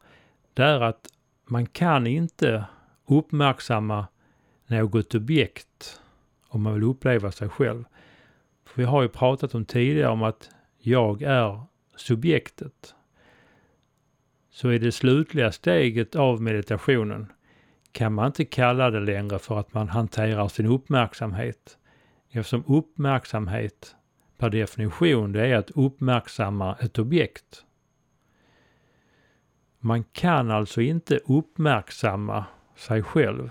[0.53, 1.07] det är att
[1.45, 2.65] man kan inte
[3.05, 4.07] uppmärksamma
[4.67, 6.01] något objekt
[6.47, 7.83] om man vill uppleva sig själv.
[8.65, 11.61] För vi har ju pratat om tidigare om att jag är
[11.95, 12.95] subjektet.
[14.49, 17.31] Så i det slutliga steget av meditationen
[17.91, 21.77] kan man inte kalla det längre för att man hanterar sin uppmärksamhet.
[22.29, 23.95] Eftersom uppmärksamhet
[24.37, 27.65] per definition det är att uppmärksamma ett objekt.
[29.79, 33.49] Man kan alltså inte uppmärksamma sig själv.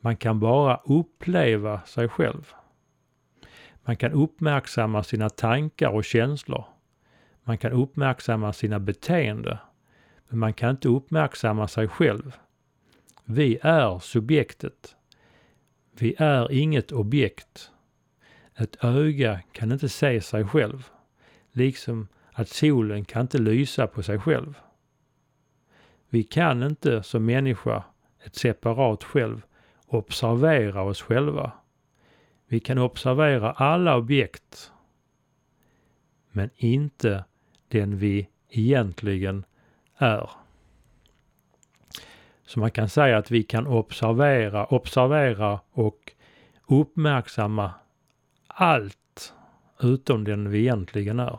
[0.00, 2.52] Man kan bara uppleva sig själv.
[3.84, 6.64] Man kan uppmärksamma sina tankar och känslor.
[7.44, 9.58] Man kan uppmärksamma sina beteenden.
[10.28, 12.36] Men man kan inte uppmärksamma sig själv.
[13.28, 14.96] Vi är subjektet.
[15.92, 17.70] Vi är inget objekt.
[18.54, 20.88] Ett öga kan inte se sig själv.
[21.52, 24.58] Liksom att solen kan inte lysa på sig själv.
[26.08, 27.84] Vi kan inte som människa,
[28.24, 29.42] ett separat själv,
[29.86, 31.52] observera oss själva.
[32.46, 34.72] Vi kan observera alla objekt,
[36.30, 37.24] men inte
[37.68, 39.44] den vi egentligen
[39.96, 40.30] är.
[42.46, 46.12] Så man kan säga att vi kan observera, observera och
[46.68, 47.74] uppmärksamma
[48.46, 49.34] allt
[49.82, 51.38] utom den vi egentligen är.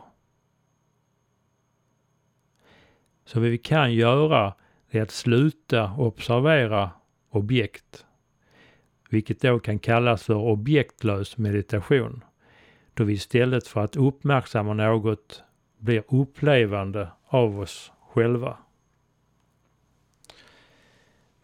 [3.24, 4.54] Så vad vi kan göra
[4.90, 6.90] är att sluta observera
[7.30, 8.06] objekt,
[9.10, 12.24] vilket då kan kallas för objektlös meditation,
[12.94, 15.42] då vi istället för att uppmärksamma något
[15.78, 18.56] blir upplevande av oss själva.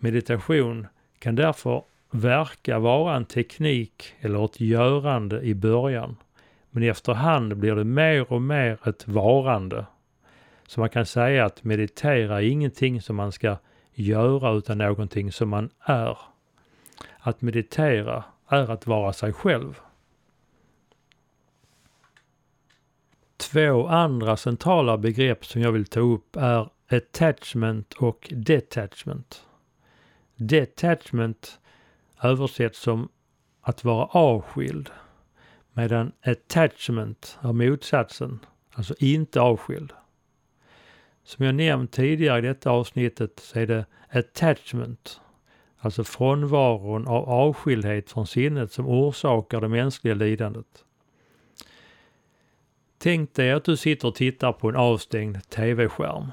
[0.05, 0.87] Meditation
[1.19, 6.17] kan därför verka vara en teknik eller ett görande i början,
[6.71, 9.87] men efterhand blir det mer och mer ett varande
[10.67, 13.57] så man kan säga att meditera är ingenting som man ska
[13.93, 16.19] göra utan någonting som man är.
[17.19, 19.81] Att meditera är att vara sig själv.
[23.37, 29.47] Två andra centrala begrepp som jag vill ta upp är attachment och detachment.
[30.37, 31.61] Detachment
[32.23, 33.09] översätts som
[33.61, 34.91] att vara avskild
[35.73, 38.39] medan attachment är motsatsen,
[38.73, 39.93] alltså inte avskild.
[41.23, 45.21] Som jag nämnt tidigare i detta avsnittet så är det attachment,
[45.79, 50.85] alltså frånvaron av avskildhet från sinnet som orsakar det mänskliga lidandet.
[52.99, 56.33] Tänk dig att du sitter och tittar på en avstängd tv-skärm.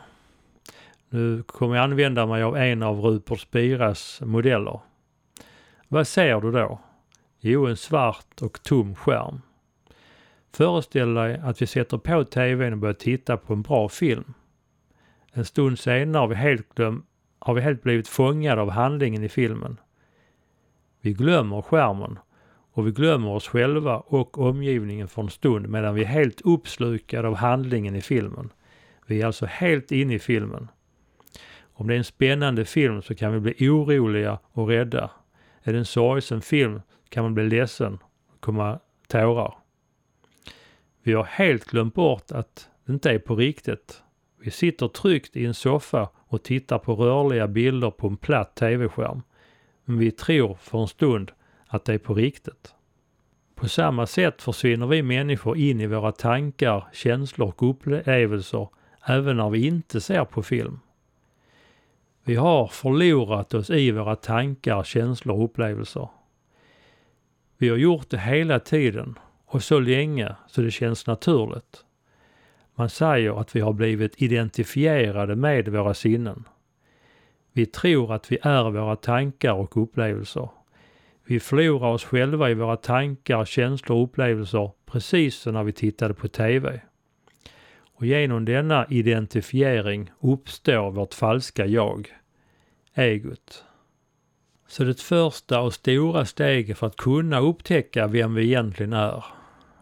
[1.14, 4.80] Nu kommer jag använda mig av en av Rupert Spiras modeller.
[5.88, 6.80] Vad ser du då?
[7.40, 9.42] Jo, en svart och tom skärm.
[10.54, 14.34] Föreställ dig att vi sätter på tvn och börjar titta på en bra film.
[15.32, 17.04] En stund senare har vi helt, glöm,
[17.40, 19.78] har vi helt blivit fångade av handlingen i filmen.
[21.02, 22.20] Vi glömmer skärmen
[22.74, 27.28] och vi glömmer oss själva och omgivningen för en stund medan vi är helt uppslukade
[27.28, 28.50] av handlingen i filmen.
[29.06, 30.68] Vi är alltså helt inne i filmen.
[31.82, 35.12] Om det är en spännande film så kan vi bli oroliga och rädda.
[35.64, 37.98] Är det en sorgsen film kan man bli ledsen
[38.34, 39.54] och komma tårar.
[41.04, 44.04] Vi har helt glömt bort att det inte är på riktigt.
[44.40, 49.22] Vi sitter tryggt i en soffa och tittar på rörliga bilder på en platt tv-skärm.
[49.86, 51.32] Men vi tror för en stund
[51.68, 52.74] att det är på riktigt.
[53.56, 58.68] På samma sätt försvinner vi människor in i våra tankar, känslor och upplevelser
[59.06, 60.80] även när vi inte ser på film.
[62.24, 66.10] Vi har förlorat oss i våra tankar, känslor och upplevelser.
[67.58, 71.86] Vi har gjort det hela tiden och så länge så det känns naturligt.
[72.76, 76.44] Man säger att vi har blivit identifierade med våra sinnen.
[77.54, 80.50] Vi tror att vi är våra tankar och upplevelser.
[81.26, 86.14] Vi förlorar oss själva i våra tankar, känslor och upplevelser precis som när vi tittade
[86.14, 86.82] på TV.
[88.02, 92.10] Och genom denna identifiering uppstår vårt falska jag,
[92.94, 93.64] egot.
[94.68, 99.24] Så det första och stora steget för att kunna upptäcka vem vi egentligen är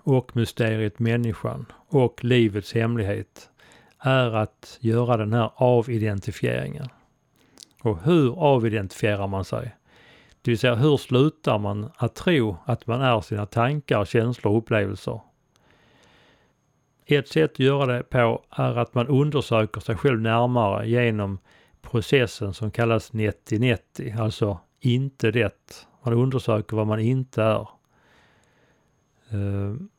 [0.04, 3.50] och mysteriet människan och livets hemlighet
[4.00, 6.88] är att göra den här avidentifieringen.
[7.82, 9.76] Och hur avidentifierar man sig?
[10.42, 14.58] Det vill säga hur slutar man att tro att man är sina tankar, känslor och
[14.58, 15.29] upplevelser?
[17.12, 21.40] Ett sätt att göra det på är att man undersöker sig själv närmare genom
[21.82, 25.88] processen som kallas 90-90, alltså inte det.
[26.04, 27.68] Man undersöker vad man inte är.
[29.30, 29.90] Ehm,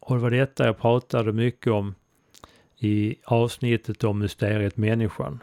[0.00, 1.94] och det var detta jag pratade mycket om
[2.78, 5.42] i avsnittet om mysteriet människan.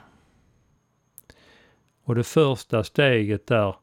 [2.03, 3.75] Och det första steget där,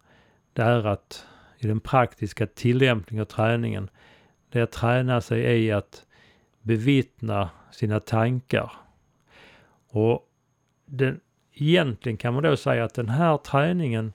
[0.53, 1.26] det är att
[1.59, 3.91] i den praktiska tillämpningen och träningen,
[4.51, 6.05] det är att träna sig i att
[6.68, 8.72] bevittna sina tankar.
[9.90, 10.28] Och
[10.86, 11.20] den,
[11.54, 14.12] egentligen kan man då säga att den här träningen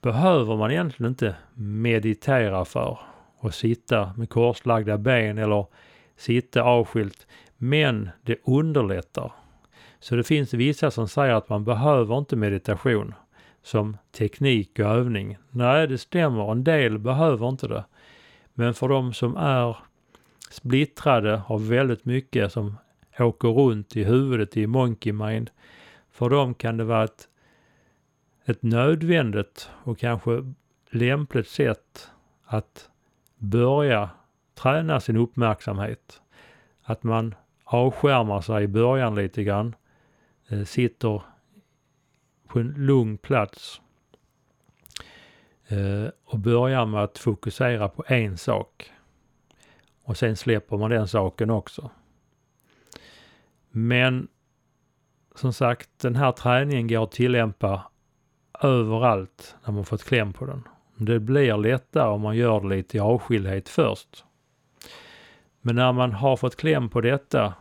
[0.00, 2.98] behöver man egentligen inte meditera för
[3.36, 5.66] och sitta med korslagda ben eller
[6.16, 7.26] sitta avskilt.
[7.56, 9.32] Men det underlättar.
[10.00, 13.14] Så det finns vissa som säger att man behöver inte meditation
[13.62, 15.38] som teknik och övning.
[15.50, 16.52] Nej, det stämmer.
[16.52, 17.84] En del behöver inte det.
[18.54, 19.76] Men för de som är
[20.52, 22.76] splittrade, har väldigt mycket som
[23.18, 25.50] åker runt i huvudet i monkey mind.
[26.10, 27.28] För dem kan det vara ett,
[28.44, 30.52] ett nödvändigt och kanske
[30.90, 32.10] lämpligt sätt
[32.44, 32.90] att
[33.36, 34.10] börja
[34.54, 36.22] träna sin uppmärksamhet.
[36.82, 37.34] Att man
[37.64, 39.74] avskärmar sig i början lite grann,
[40.48, 41.22] eh, sitter
[42.48, 43.80] på en lugn plats
[45.68, 48.92] eh, och börjar med att fokusera på en sak.
[50.04, 51.90] Och sen släpper man den saken också.
[53.70, 54.28] Men
[55.34, 57.82] som sagt, den här träningen går att tillämpa
[58.62, 60.68] överallt när man fått kläm på den.
[60.96, 64.24] Det blir lättare om man gör det lite i avskildhet först.
[65.60, 67.54] Men när man har fått kläm på detta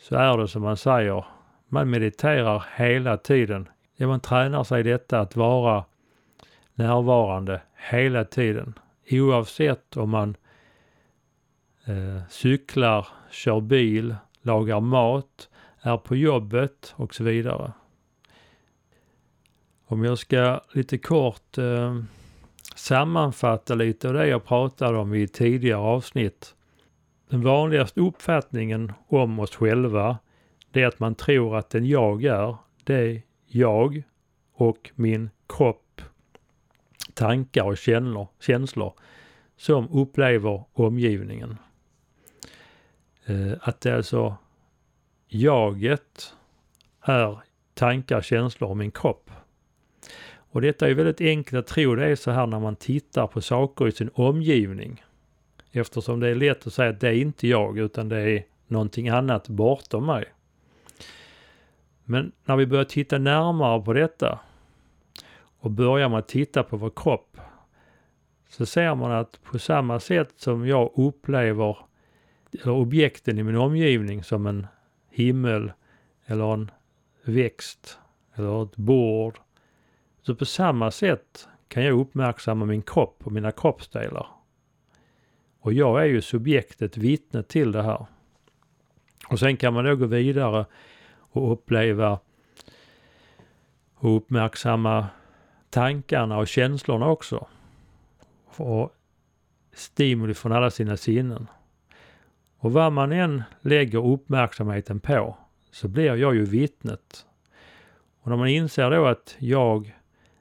[0.00, 1.24] så är det som man säger,
[1.68, 3.68] man mediterar hela tiden.
[3.96, 5.84] Ja, man tränar sig i detta att vara
[6.74, 8.78] närvarande hela tiden.
[9.10, 10.36] Oavsett om man
[11.84, 15.48] eh, cyklar, kör bil, lagar mat,
[15.80, 17.72] är på jobbet och så vidare.
[19.86, 21.98] Om jag ska lite kort eh,
[22.74, 26.54] sammanfatta lite av det jag pratade om i tidigare avsnitt.
[27.30, 30.18] Den vanligaste uppfattningen om oss själva
[30.74, 34.02] det är att man tror att den jag är, det är jag
[34.54, 36.00] och min kropp,
[37.14, 37.78] tankar och
[38.40, 38.92] känslor
[39.56, 41.56] som upplever omgivningen.
[43.26, 44.36] Eh, att det är alltså
[45.28, 46.34] jaget
[47.00, 47.38] är
[47.74, 49.30] tankar, känslor och min kropp.
[50.54, 51.94] Och detta är väldigt enkelt att tro.
[51.94, 55.04] Det är så här när man tittar på saker i sin omgivning.
[55.72, 59.08] Eftersom det är lätt att säga att det är inte jag utan det är någonting
[59.08, 60.24] annat bortom mig.
[62.04, 64.38] Men när vi börjar titta närmare på detta
[65.58, 67.36] och börjar med att titta på vår kropp
[68.48, 71.76] så ser man att på samma sätt som jag upplever
[72.62, 74.66] eller objekten i min omgivning som en
[75.10, 75.72] himmel
[76.26, 76.70] eller en
[77.22, 77.98] växt
[78.34, 79.38] eller ett bord.
[80.22, 84.26] Så på samma sätt kan jag uppmärksamma min kropp och mina kroppsdelar.
[85.60, 88.06] Och jag är ju subjektet, vittnet till det här.
[89.28, 90.66] Och sen kan man då gå vidare
[91.16, 92.18] och uppleva
[93.94, 95.06] och uppmärksamma
[95.70, 97.46] tankarna och känslorna också.
[98.56, 98.94] Och
[99.72, 101.46] stimuli från alla sina sinnen.
[102.64, 105.36] Och vad man än lägger uppmärksamheten på
[105.70, 107.26] så blir jag ju vittnet.
[108.20, 109.96] Och när man inser då att jag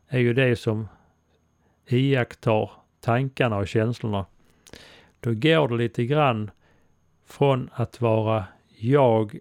[0.07, 0.87] är ju det som
[1.87, 4.25] iakttar tankarna och känslorna,
[5.19, 6.51] då går det lite grann
[7.25, 8.45] från att vara
[8.77, 9.37] jag,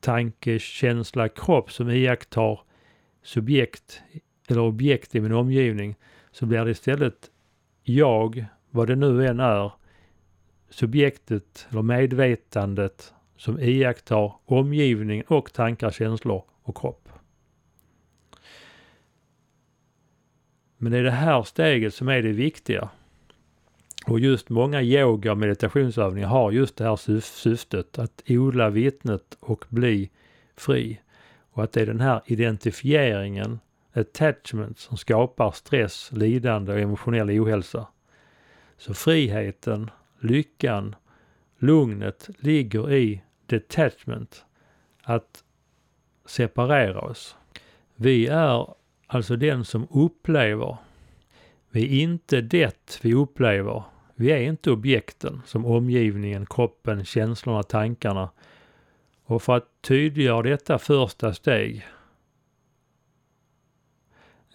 [0.00, 2.60] tanke, känsla, kropp som iakttar
[3.22, 4.02] subjekt
[4.48, 5.96] eller objekt i min omgivning,
[6.30, 7.30] så blir det istället
[7.82, 9.72] jag, vad det nu än är,
[10.70, 17.08] subjektet eller medvetandet som iakttar omgivning och tankar, känslor och kropp.
[20.76, 22.88] Men det är det här steget som är det viktiga.
[24.06, 29.64] Och just många yoga och meditationsövningar har just det här syftet att odla vittnet och
[29.68, 30.10] bli
[30.56, 31.00] fri.
[31.50, 33.58] Och att det är den här identifieringen
[33.92, 37.86] attachment som skapar stress, lidande och emotionell ohälsa.
[38.76, 39.90] Så friheten,
[40.20, 40.94] lyckan,
[41.58, 44.44] lugnet ligger i detachment,
[45.02, 45.44] att
[46.24, 47.36] separera oss.
[47.94, 48.74] Vi är
[49.06, 50.76] alltså den som upplever.
[51.70, 53.82] Vi är inte det vi upplever.
[54.14, 58.30] Vi är inte objekten som omgivningen, kroppen, känslorna, tankarna.
[59.24, 61.86] Och för att tydliggöra detta första steg,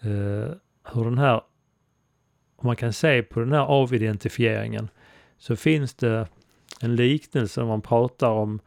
[0.00, 0.50] eh,
[0.92, 1.42] hur den här,
[2.56, 4.88] om man kan se på den här avidentifieringen,
[5.42, 6.28] så finns det
[6.80, 8.60] en liknelse när man pratar om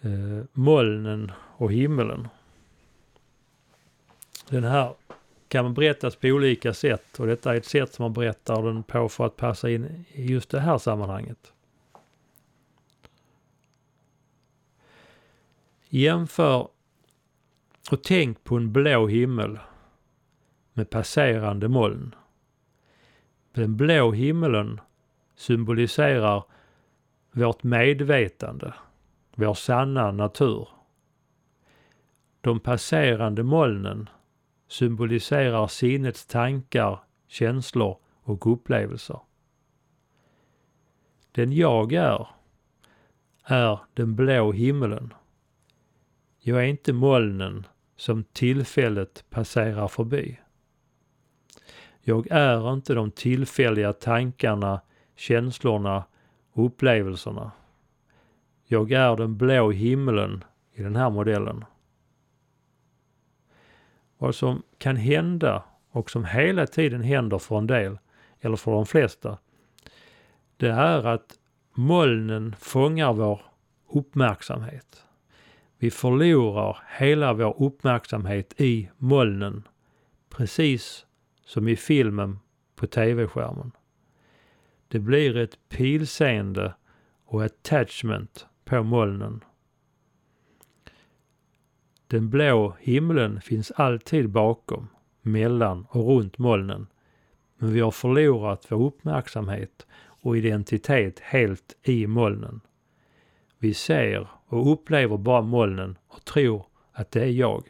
[0.00, 2.28] eh, molnen och himmelen.
[4.48, 4.94] Den här
[5.48, 9.08] kan berättas på olika sätt och detta är ett sätt som man berättar den på
[9.08, 11.52] för att passa in i just det här sammanhanget.
[15.88, 16.68] Jämför
[17.90, 19.58] och tänk på en blå himmel
[20.72, 22.14] med passerande moln.
[23.52, 24.80] Den blå himlen
[25.42, 26.44] symboliserar
[27.32, 28.74] vårt medvetande,
[29.34, 30.68] vår sanna natur.
[32.40, 34.08] De passerande molnen
[34.68, 39.20] symboliserar sinnets tankar, känslor och upplevelser.
[41.32, 42.28] Den jag är,
[43.44, 45.14] är den blå himlen.
[46.38, 47.66] Jag är inte molnen
[47.96, 50.40] som tillfället passerar förbi.
[52.00, 54.80] Jag är inte de tillfälliga tankarna,
[55.22, 56.04] känslorna
[56.52, 57.52] och upplevelserna.
[58.64, 61.64] Jag är den blå himlen i den här modellen.
[64.18, 67.98] Vad som kan hända och som hela tiden händer för en del,
[68.40, 69.38] eller för de flesta,
[70.56, 71.38] det är att
[71.74, 73.40] molnen fångar vår
[73.88, 75.04] uppmärksamhet.
[75.78, 79.68] Vi förlorar hela vår uppmärksamhet i molnen,
[80.30, 81.06] precis
[81.44, 82.38] som i filmen
[82.76, 83.72] på tv-skärmen.
[84.92, 86.74] Det blir ett pilseende
[87.24, 89.44] och attachment på molnen.
[92.06, 94.88] Den blå himlen finns alltid bakom,
[95.22, 96.86] mellan och runt molnen.
[97.56, 102.60] Men vi har förlorat vår uppmärksamhet och identitet helt i molnen.
[103.58, 107.64] Vi ser och upplever bara molnen och tror att det är jag.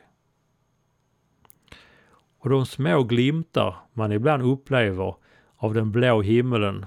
[2.38, 5.14] Och de små glimtar man ibland upplever
[5.56, 6.86] av den blå himlen,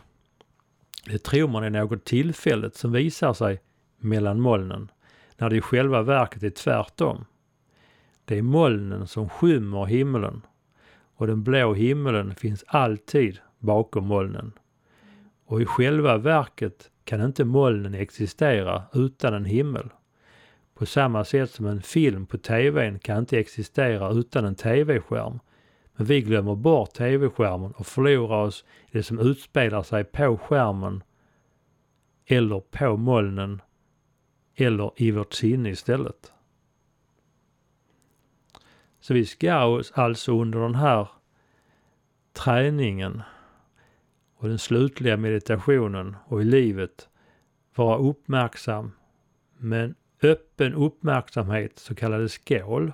[1.12, 3.62] det tror man är något tillfälligt som visar sig
[4.00, 4.92] mellan molnen,
[5.38, 7.26] när det i själva verket är tvärtom.
[8.26, 10.42] Det är molnen som skymmer himlen
[11.16, 14.52] och den blå himlen finns alltid bakom molnen.
[15.46, 19.90] Och i själva verket kan inte molnen existera utan en himmel.
[20.74, 25.40] På samma sätt som en film på tvn kan inte existera utan en tv-skärm.
[25.96, 31.04] Men vi glömmer bort tv-skärmen och förlorar oss i det som utspelar sig på skärmen
[32.26, 33.62] eller på molnen
[34.56, 36.34] eller i vårt sinne istället.
[39.00, 39.54] Så vi ska
[39.94, 41.08] alltså under den här
[42.34, 43.22] träningen
[44.36, 47.10] och den slutliga meditationen och i livet
[47.76, 48.92] vara uppmärksam
[49.58, 52.92] med en öppen uppmärksamhet, så kallade skål.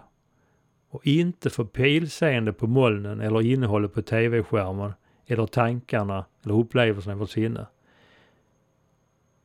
[0.93, 4.93] Och inte för pilseende på molnen eller innehållet på tv-skärmen
[5.25, 7.67] eller tankarna eller upplevelserna i vårt sinne.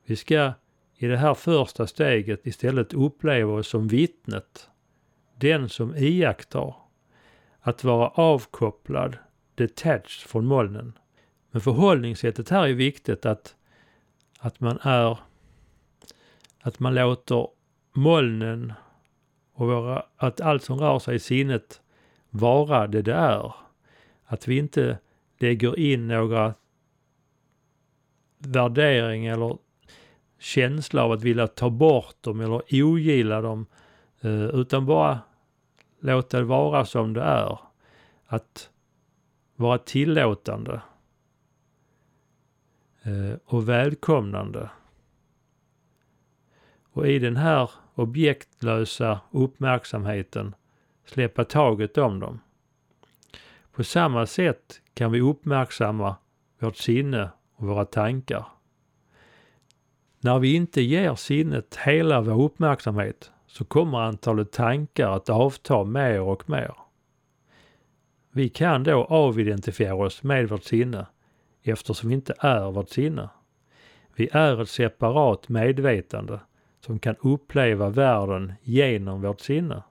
[0.04, 0.52] Vi ska
[0.96, 4.68] i det här första steget istället uppleva oss som vittnet
[5.36, 6.74] den som iakttar.
[7.60, 9.18] Att vara avkopplad,
[9.54, 10.98] detached från molnen.
[11.50, 13.54] Men förhållningssättet här är viktigt att,
[14.38, 15.18] att man är,
[16.60, 17.48] att man låter
[17.92, 18.72] molnen
[19.56, 21.80] och våra, att allt som rör sig i sinnet
[22.30, 23.54] vara det det är.
[24.24, 24.98] Att vi inte
[25.38, 26.54] lägger in några
[28.38, 29.58] värderingar eller
[30.38, 33.66] känsla av att vilja ta bort dem eller ogilla dem
[34.20, 35.20] eh, utan bara
[36.00, 37.58] låta det vara som det är.
[38.26, 38.70] Att
[39.56, 40.80] vara tillåtande
[43.02, 44.70] eh, och välkomnande.
[46.92, 50.54] Och i den här objektlösa uppmärksamheten
[51.04, 52.40] släppa taget om dem.
[53.72, 56.16] På samma sätt kan vi uppmärksamma
[56.58, 58.46] vårt sinne och våra tankar.
[60.20, 66.20] När vi inte ger sinnet hela vår uppmärksamhet så kommer antalet tankar att avta mer
[66.20, 66.74] och mer.
[68.32, 71.06] Vi kan då avidentifiera oss med vårt sinne
[71.62, 73.28] eftersom vi inte är vårt sinne.
[74.16, 76.40] Vi är ett separat medvetande
[76.86, 79.82] som kan uppleva världen genom vårt sinne.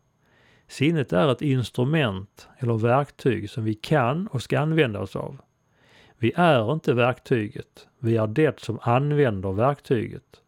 [0.67, 5.37] Sinnet är ett instrument eller verktyg som vi kan och ska använda oss av.
[6.17, 7.87] Vi är inte verktyget.
[7.99, 10.41] Vi är det som använder verktyget.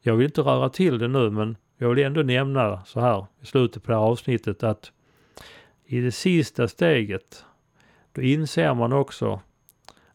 [0.00, 3.46] Jag vill inte röra till det nu men jag vill ändå nämna så här i
[3.46, 4.92] slutet på det här avsnittet att
[5.84, 7.44] i det sista steget
[8.12, 9.40] då inser man också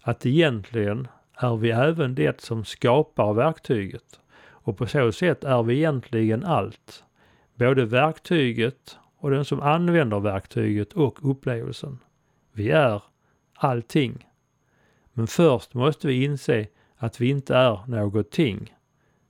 [0.02, 4.20] att egentligen är vi även det som skapar verktyget.
[4.62, 7.04] Och på så sätt är vi egentligen allt.
[7.56, 12.00] Både verktyget och den som använder verktyget och upplevelsen.
[12.52, 13.04] Vi är
[13.54, 14.28] allting.
[15.14, 18.76] Men först måste vi inse att vi inte är någonting.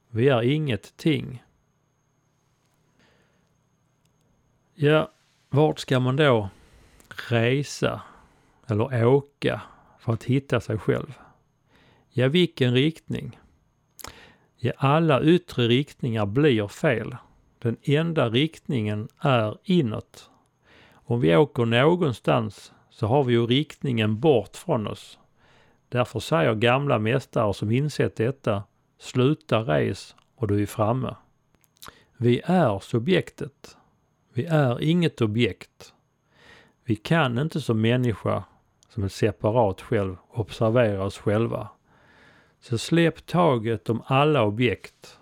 [0.10, 1.44] Vi är inget ting.
[4.74, 5.12] Ja,
[5.50, 6.50] vart ska man då
[7.30, 8.02] resa
[8.68, 9.62] eller åka
[10.00, 11.14] för att hitta sig själv?
[12.10, 13.40] Ja, vilken riktning?
[14.62, 17.16] I alla yttre riktningar blir fel.
[17.60, 20.30] Den enda riktningen är inåt.
[20.92, 25.20] Om vi åker någonstans så har vi ju riktningen bort från oss.
[25.90, 28.64] Därför säger gamla mästare som insett detta,
[28.98, 31.16] sluta res och du är framme.
[32.18, 33.78] Vi är subjektet.
[34.34, 35.94] Vi är inget objekt.
[36.86, 38.44] Vi kan inte som människa,
[38.90, 41.70] som ett separat själv, observera oss själva.
[42.60, 45.20] Så släpp taget om alla objekt.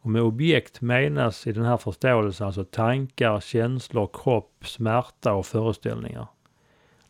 [0.00, 6.26] Och med objekt menas i den här förståelsen alltså tankar, känslor, kropp, smärta och föreställningar.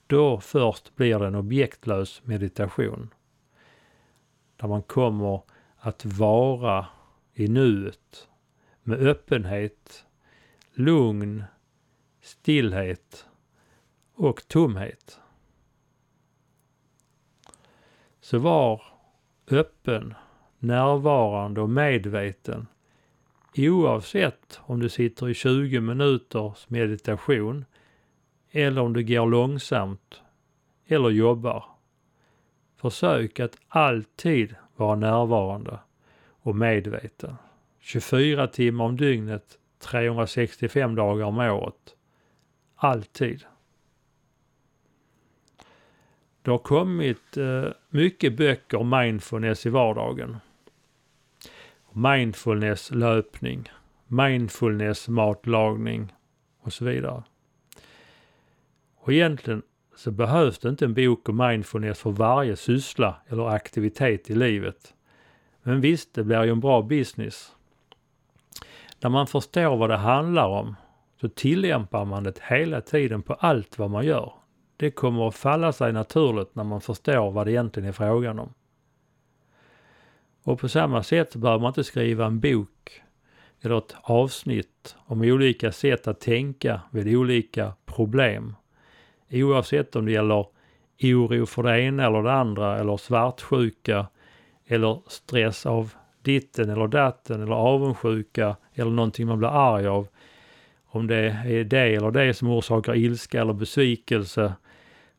[0.07, 3.15] Då först blir det en objektlös meditation.
[4.57, 5.43] Där man kommer
[5.77, 6.87] att vara
[7.35, 8.29] i nuet
[8.83, 10.05] med öppenhet,
[10.73, 11.45] lugn,
[12.21, 13.27] stillhet
[14.15, 15.21] och tomhet.
[18.21, 18.83] Så var
[19.51, 20.15] öppen,
[20.59, 22.67] närvarande och medveten
[23.57, 27.65] oavsett om du sitter i 20 minuters meditation
[28.51, 30.23] eller om du går långsamt
[30.87, 31.65] eller jobbar.
[32.77, 35.79] Försök att alltid vara närvarande
[36.27, 37.37] och medveten.
[37.81, 41.97] 24 timmar om dygnet, 365 dagar om året.
[42.75, 43.45] Alltid.
[46.45, 50.37] Det har kommit eh, mycket böcker om mindfulness i vardagen.
[51.93, 53.69] Mindfulness löpning,
[54.07, 56.13] mindfulness matlagning
[56.61, 57.23] och så vidare.
[58.97, 59.63] Och egentligen
[59.97, 64.95] så behövs det inte en bok om mindfulness för varje syssla eller aktivitet i livet.
[65.63, 67.53] Men visst, det blir ju en bra business.
[69.01, 70.77] När man förstår vad det handlar om
[71.21, 74.44] så tillämpar man det hela tiden på allt vad man gör.
[74.77, 78.55] Det kommer att falla sig naturligt när man förstår vad det egentligen är frågan om.
[80.45, 83.03] Och på samma sätt behöver man inte skriva en bok
[83.61, 88.57] eller ett avsnitt om olika sätt att tänka vid olika problem.
[89.31, 90.47] Oavsett om det gäller
[91.03, 94.07] oro för det ena eller det andra eller svartsjuka
[94.67, 100.09] eller stress av ditten eller datten eller avundsjuka eller någonting man blir arg av.
[100.87, 104.55] Om det är det eller det som orsakar ilska eller besvikelse.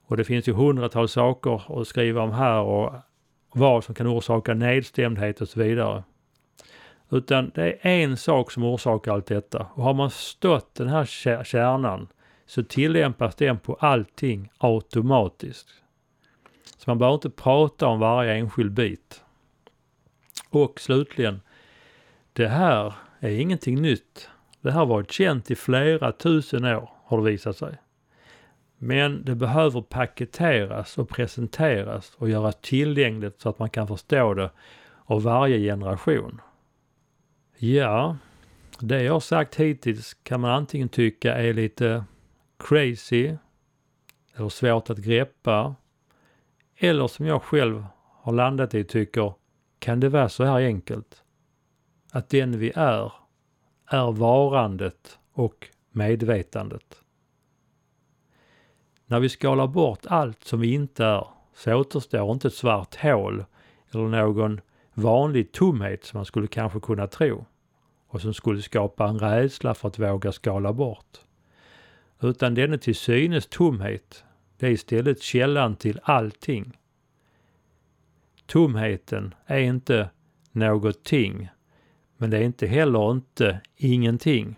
[0.08, 2.94] Och det finns ju hundratals saker att skriva om här och
[3.54, 6.04] vad som kan orsaka nedstämdhet och så vidare.
[7.10, 9.68] Utan det är en sak som orsakar allt detta.
[9.74, 11.06] Och har man stött den här
[11.44, 12.08] kärnan
[12.46, 15.70] så tillämpas den på allting automatiskt.
[16.78, 19.24] Så man behöver inte prata om varje enskild bit.
[20.50, 21.42] Och slutligen,
[22.34, 24.30] det här är ingenting nytt.
[24.62, 27.78] Det här har varit känt i flera tusen år har det visat sig.
[28.86, 34.52] Men det behöver paketeras och presenteras och göras tillgängligt så att man kan förstå det
[35.06, 36.42] av varje generation.
[37.58, 38.18] Ja,
[38.80, 42.04] det jag har sagt hittills kan man antingen tycka är lite
[42.60, 43.36] crazy
[44.36, 45.76] eller svårt att greppa
[46.78, 47.86] eller som jag själv
[48.22, 49.34] har landat i tycker,
[49.80, 51.24] kan det vara så här enkelt?
[52.12, 53.14] Att den vi är,
[53.86, 57.05] är varandet och medvetandet.
[59.08, 63.46] När vi skalar bort allt som vi inte är så återstår inte ett svart hål
[63.92, 64.62] eller någon
[64.94, 67.46] vanlig tomhet som man skulle kanske kunna tro
[68.08, 71.18] och som skulle skapa en rädsla för att våga skala bort.
[72.22, 74.24] Utan denna till synes tomhet,
[74.58, 76.78] det är istället källan till allting.
[78.46, 80.10] Tomheten är inte
[80.52, 81.50] någonting,
[82.18, 84.56] men det är inte heller inte ingenting.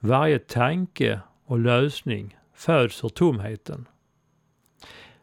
[0.00, 3.88] Varje tanke och lösning föds ur tomheten.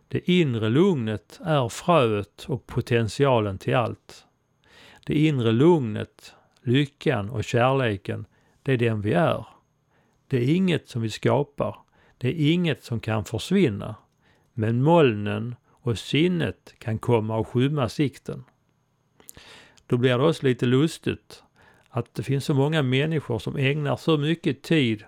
[0.07, 4.25] Det inre lugnet är fröet och potentialen till allt.
[5.05, 8.25] Det inre lugnet, lyckan och kärleken,
[8.63, 9.45] det är den vi är.
[10.27, 11.75] Det är inget som vi skapar.
[12.17, 13.95] Det är inget som kan försvinna.
[14.53, 18.43] Men molnen och sinnet kan komma och skymma sikten.
[19.87, 21.43] Då blir det också lite lustigt
[21.89, 25.03] att det finns så många människor som ägnar så mycket tid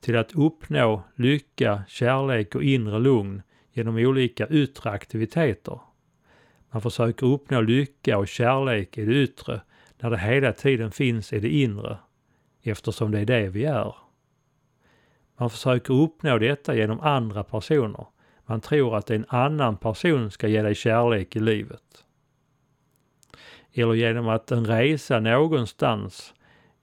[0.00, 3.42] till att uppnå lycka, kärlek och inre lugn
[3.72, 5.80] genom olika yttre aktiviteter.
[6.70, 9.60] Man försöker uppnå lycka och kärlek i det yttre
[9.98, 11.98] när det hela tiden finns i det inre,
[12.62, 13.94] eftersom det är det vi är.
[15.36, 18.06] Man försöker uppnå detta genom andra personer.
[18.46, 22.04] Man tror att en annan person ska ge dig kärlek i livet.
[23.72, 26.34] Eller genom att en resa någonstans,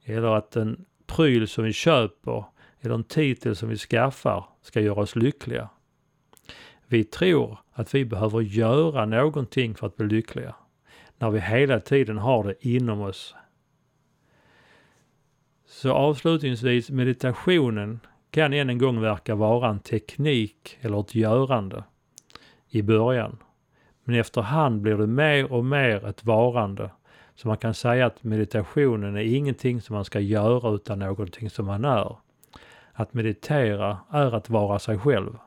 [0.04, 2.44] eller att en pryl som vi köper,
[2.82, 5.68] eller en titel som vi skaffar ska göra oss lyckliga.
[6.86, 10.54] Vi tror att vi behöver göra någonting för att bli lyckliga.
[11.18, 13.34] När vi hela tiden har det inom oss.
[15.66, 21.84] Så avslutningsvis, meditationen kan än en gång verka vara en teknik eller ett görande
[22.68, 23.38] i början.
[24.04, 26.90] Men efterhand blir det mer och mer ett varande.
[27.34, 31.66] Så man kan säga att meditationen är ingenting som man ska göra utan någonting som
[31.66, 32.16] man är.
[32.92, 35.38] Att meditera är att vara sig själv.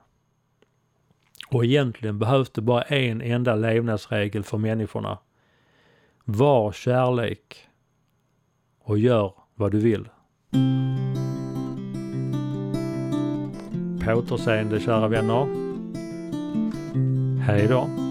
[1.50, 5.18] Och egentligen behövs det bara en enda levnadsregel för människorna.
[6.24, 7.68] Var kärlek
[8.80, 10.10] och gör vad du vill.
[14.06, 15.48] På återseende kära vänner.
[17.42, 18.05] Hej då.